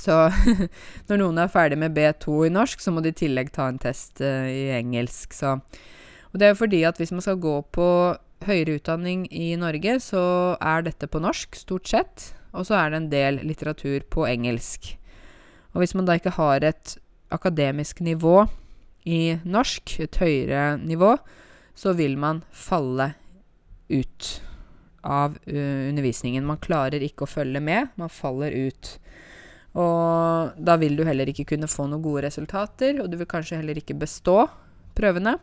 [0.00, 0.16] Så
[1.10, 3.80] når noen er ferdig med B2 i norsk, så må de i tillegg ta en
[3.80, 5.34] test uh, i engelsk.
[5.36, 5.58] Så.
[6.30, 7.88] Og det er fordi at hvis man skal gå på
[8.46, 10.22] høyere utdanning i Norge, så
[10.56, 12.30] er dette på norsk, stort sett.
[12.52, 14.94] Og så er det en del litteratur på engelsk.
[15.74, 16.96] Og hvis man da ikke har et
[17.30, 18.42] akademisk nivå
[19.06, 21.14] i norsk, et høyere nivå,
[21.74, 23.12] så vil man falle
[23.90, 24.30] ut
[25.06, 26.44] av uh, undervisningen.
[26.46, 28.96] Man klarer ikke å følge med, man faller ut.
[29.78, 33.60] Og da vil du heller ikke kunne få noen gode resultater, og du vil kanskje
[33.60, 34.42] heller ikke bestå
[34.98, 35.36] prøvene.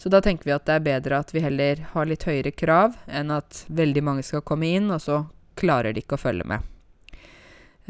[0.00, 2.96] Så da tenker vi at det er bedre at vi heller har litt høyere krav
[3.06, 5.20] enn at veldig mange skal komme inn, og så
[5.58, 6.68] klarer de ikke å følge med.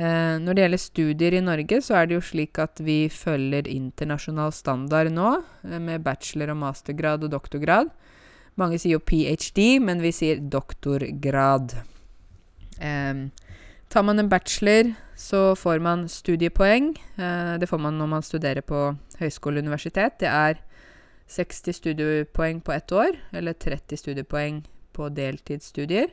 [0.00, 3.68] Eh, når det gjelder studier i Norge, så er det jo slik at vi følger
[3.68, 5.34] internasjonal standard nå,
[5.68, 7.90] eh, med bachelor- og mastergrad og doktorgrad.
[8.56, 11.76] Mange sier jo ph.d., men vi sier doktorgrad.
[12.80, 13.28] Eh,
[13.88, 16.96] tar man en bachelor, så får man studiepoeng.
[17.18, 20.18] Eh, det får man når man studerer på høyskole og universitet.
[20.18, 20.58] Det er
[21.28, 26.08] 60 studiepoeng på ett år, eller 30 studiepoeng på deltidsstudier.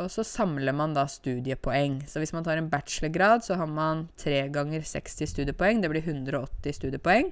[0.00, 2.00] Og så samler man da studiepoeng.
[2.10, 5.82] Så hvis man tar en bachelorgrad, så har man tre ganger 60 studiepoeng.
[5.82, 7.30] Det blir 180 studiepoeng.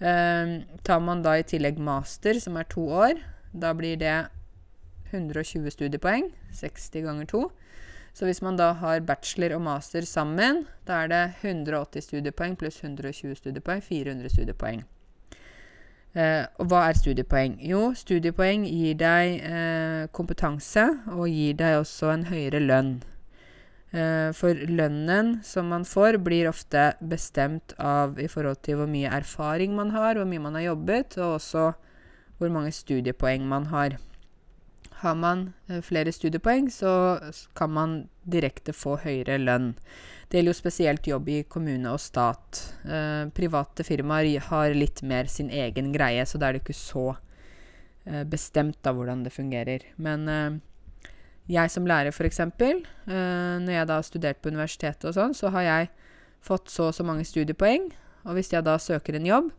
[0.00, 0.52] Um,
[0.86, 3.18] tar man da i tillegg master, som er to år,
[3.52, 4.30] da blir det
[5.10, 6.30] 120 studiepoeng.
[6.56, 7.42] 60 ganger 2.
[8.14, 12.80] Så hvis man da har bachelor og master sammen, da er det 180 studiepoeng pluss
[12.82, 14.82] 120 studiepoeng, 400 studiepoeng.
[16.10, 17.60] Eh, og hva er studiepoeng?
[17.62, 22.96] Jo, studiepoeng gir deg eh, kompetanse og gir deg også en høyere lønn.
[23.90, 29.10] Eh, for lønnen som man får, blir ofte bestemt av i forhold til hvor mye
[29.10, 31.72] erfaring man har, hvor mye man har jobbet, og også
[32.38, 33.98] hvor mange studiepoeng man har.
[35.02, 37.18] Har man eh, flere studiepoeng, så
[37.54, 39.74] kan man direkte få høyere lønn.
[40.30, 42.60] Det gjelder jo spesielt jobb i kommune og stat.
[42.86, 47.06] Eh, private firmaer har litt mer sin egen greie, så da er det ikke så
[48.06, 49.88] eh, bestemt av hvordan det fungerer.
[49.98, 50.60] Men eh,
[51.50, 52.78] jeg som lærer, f.eks., eh,
[53.10, 55.90] når jeg da har studert på universitetet og sånn, så har jeg
[56.46, 57.90] fått så og så mange studiepoeng.
[58.22, 59.50] Og hvis jeg da søker en jobb,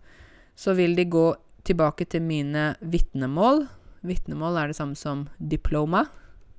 [0.55, 1.27] så vil de gå
[1.67, 3.65] tilbake til mine vitnemål
[4.01, 6.07] Vitnemål er det samme som diploma.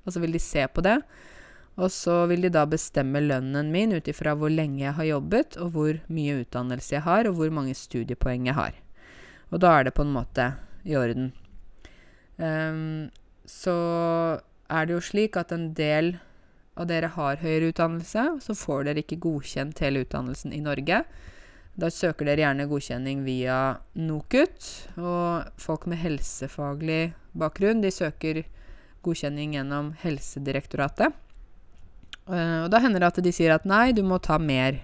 [0.07, 1.01] Og så vil de se på det.
[1.81, 5.57] Og så vil de da bestemme lønnen min ut ifra hvor lenge jeg har jobbet,
[5.57, 8.77] og hvor mye utdannelse jeg har, og hvor mange studiepoeng jeg har.
[9.53, 10.51] Og da er det på en måte
[10.85, 11.33] i orden.
[12.37, 13.09] Um,
[13.49, 13.77] så
[14.68, 16.16] er det jo slik at en del
[16.77, 21.03] av dere har høyere utdannelse, så får dere ikke godkjent hele utdannelsen i Norge.
[21.73, 23.59] Da søker dere gjerne godkjenning via
[23.97, 24.68] NOKUT.
[25.01, 28.43] Og folk med helsefaglig bakgrunn, de søker
[29.05, 31.16] godkjenning gjennom Helsedirektoratet.
[32.31, 34.79] Uh, og da hender det at de sier at nei, du må ta mer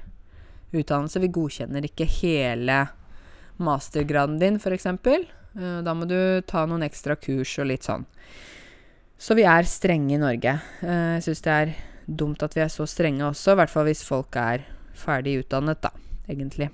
[0.75, 1.23] utdannelse.
[1.23, 2.81] Vi godkjenner ikke hele
[3.63, 4.89] mastergraden din, f.eks.
[4.89, 6.19] Uh, da må du
[6.49, 8.07] ta noen ekstra kurs og litt sånn.
[9.19, 10.59] Så vi er strenge i Norge.
[10.83, 11.77] Uh, jeg syns det er
[12.09, 14.67] dumt at vi er så strenge også, i hvert fall hvis folk er
[14.99, 15.93] ferdig utdannet, da
[16.29, 16.73] egentlig.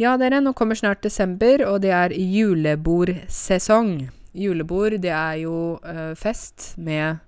[0.00, 4.08] Ja, dere, nå kommer snart desember, og det er julebordsesong.
[4.32, 5.56] Julebord, det er jo
[6.16, 7.20] fest med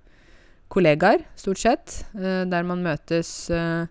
[0.73, 3.85] kollegaer, stort sett, uh, der man møtes uh,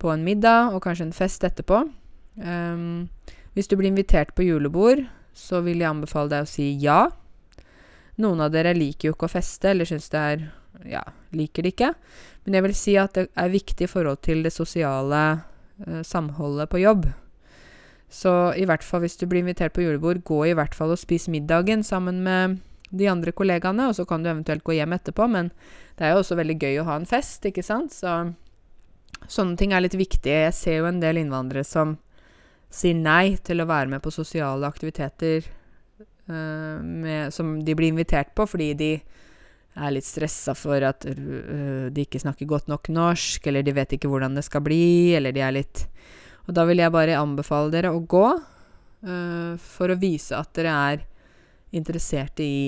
[0.00, 1.84] på en middag og kanskje en fest etterpå.
[2.36, 3.08] Um,
[3.56, 5.04] hvis du blir invitert på julebord,
[5.36, 7.06] så vil jeg anbefale deg å si ja.
[8.20, 10.46] Noen av dere liker jo ikke å feste, eller syns det er
[10.86, 11.00] Ja,
[11.32, 11.94] liker det ikke.
[12.44, 16.68] Men jeg vil si at det er viktig i forhold til det sosiale uh, samholdet
[16.72, 17.08] på jobb.
[18.12, 21.00] Så i hvert fall hvis du blir invitert på julebord, gå i hvert fall og
[21.00, 22.60] spis middagen sammen med
[22.90, 25.50] de andre kollegaene, og så kan du eventuelt gå hjem etterpå, men
[25.98, 27.94] det er jo også veldig gøy å ha en fest, ikke sant?
[27.94, 28.12] Så
[29.32, 30.46] sånne ting er litt viktige.
[30.46, 31.96] Jeg ser jo en del innvandrere som
[32.72, 38.34] sier nei til å være med på sosiale aktiviteter uh, med, som de blir invitert
[38.36, 38.90] på fordi de
[39.76, 43.96] er litt stressa for at uh, de ikke snakker godt nok norsk, eller de vet
[43.96, 45.86] ikke hvordan det skal bli, eller de er litt
[46.46, 50.74] Og da vil jeg bare anbefale dere å gå uh, for å vise at dere
[50.92, 51.06] er
[51.76, 52.60] interesserte i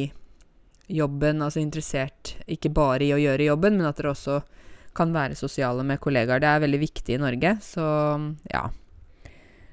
[0.88, 4.40] jobben, altså interessert ikke bare i å gjøre jobben, men at dere også
[4.96, 6.42] kan være sosiale med kollegaer.
[6.42, 7.86] Det er veldig viktig i Norge, så
[8.50, 8.66] ja.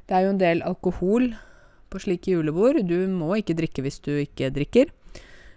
[0.06, 1.32] Det er jo en del alkohol
[1.90, 2.82] på slike julebord.
[2.86, 4.92] Du må ikke drikke hvis du ikke drikker.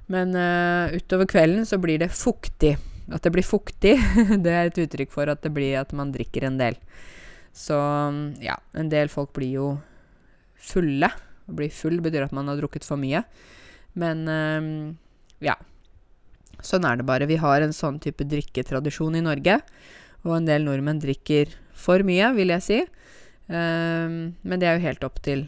[0.09, 2.79] Men uh, utover kvelden så blir det fuktig.
[3.13, 3.97] At det blir fuktig,
[4.45, 6.79] det er et uttrykk for at det blir at man drikker en del.
[7.57, 7.77] Så
[8.45, 9.69] ja, en del folk blir jo
[10.61, 11.11] fulle.
[11.49, 13.25] Å bli full betyr at man har drukket for mye.
[13.99, 14.95] Men uh,
[15.45, 15.57] ja.
[16.65, 17.29] Sånn er det bare.
[17.31, 19.61] Vi har en sånn type drikketradisjon i Norge.
[20.27, 22.81] Og en del nordmenn drikker for mye, vil jeg si.
[23.49, 25.47] Um, men det er jo helt opp til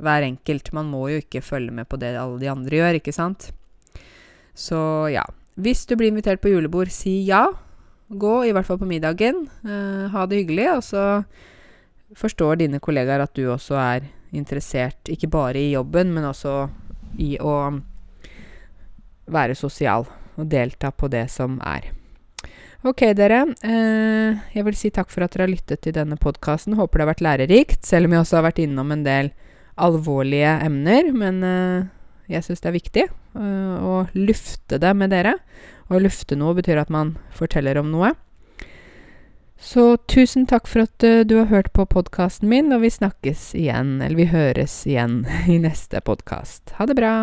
[0.00, 0.72] hver enkelt.
[0.74, 3.50] Man må jo ikke følge med på det alle de andre gjør, ikke sant?
[4.58, 4.80] Så
[5.12, 5.26] ja.
[5.58, 7.48] Hvis du blir invitert på julebord, si ja.
[8.08, 9.44] Gå, i hvert fall på middagen.
[9.66, 10.68] Uh, ha det hyggelig.
[10.78, 11.04] Og så
[12.16, 16.68] forstår dine kollegaer at du også er interessert, ikke bare i jobben, men også
[17.16, 17.54] i å
[19.28, 20.06] være sosial
[20.38, 21.90] og delta på det som er.
[22.86, 23.40] Ok, dere.
[23.66, 26.76] Eh, jeg vil si takk for at dere har lyttet til denne podkasten.
[26.78, 29.32] Håper det har vært lærerikt, selv om jeg også har vært innom en del
[29.74, 31.10] alvorlige emner.
[31.10, 31.88] Men eh,
[32.30, 35.34] jeg syns det er viktig eh, å lufte det med dere.
[35.90, 38.12] Å lufte noe betyr at man forteller om noe.
[39.60, 43.50] Så tusen takk for at uh, du har hørt på podkasten min, og vi snakkes
[43.58, 46.78] igjen, eller vi høres igjen i neste podkast.
[46.78, 47.14] Ha det bra!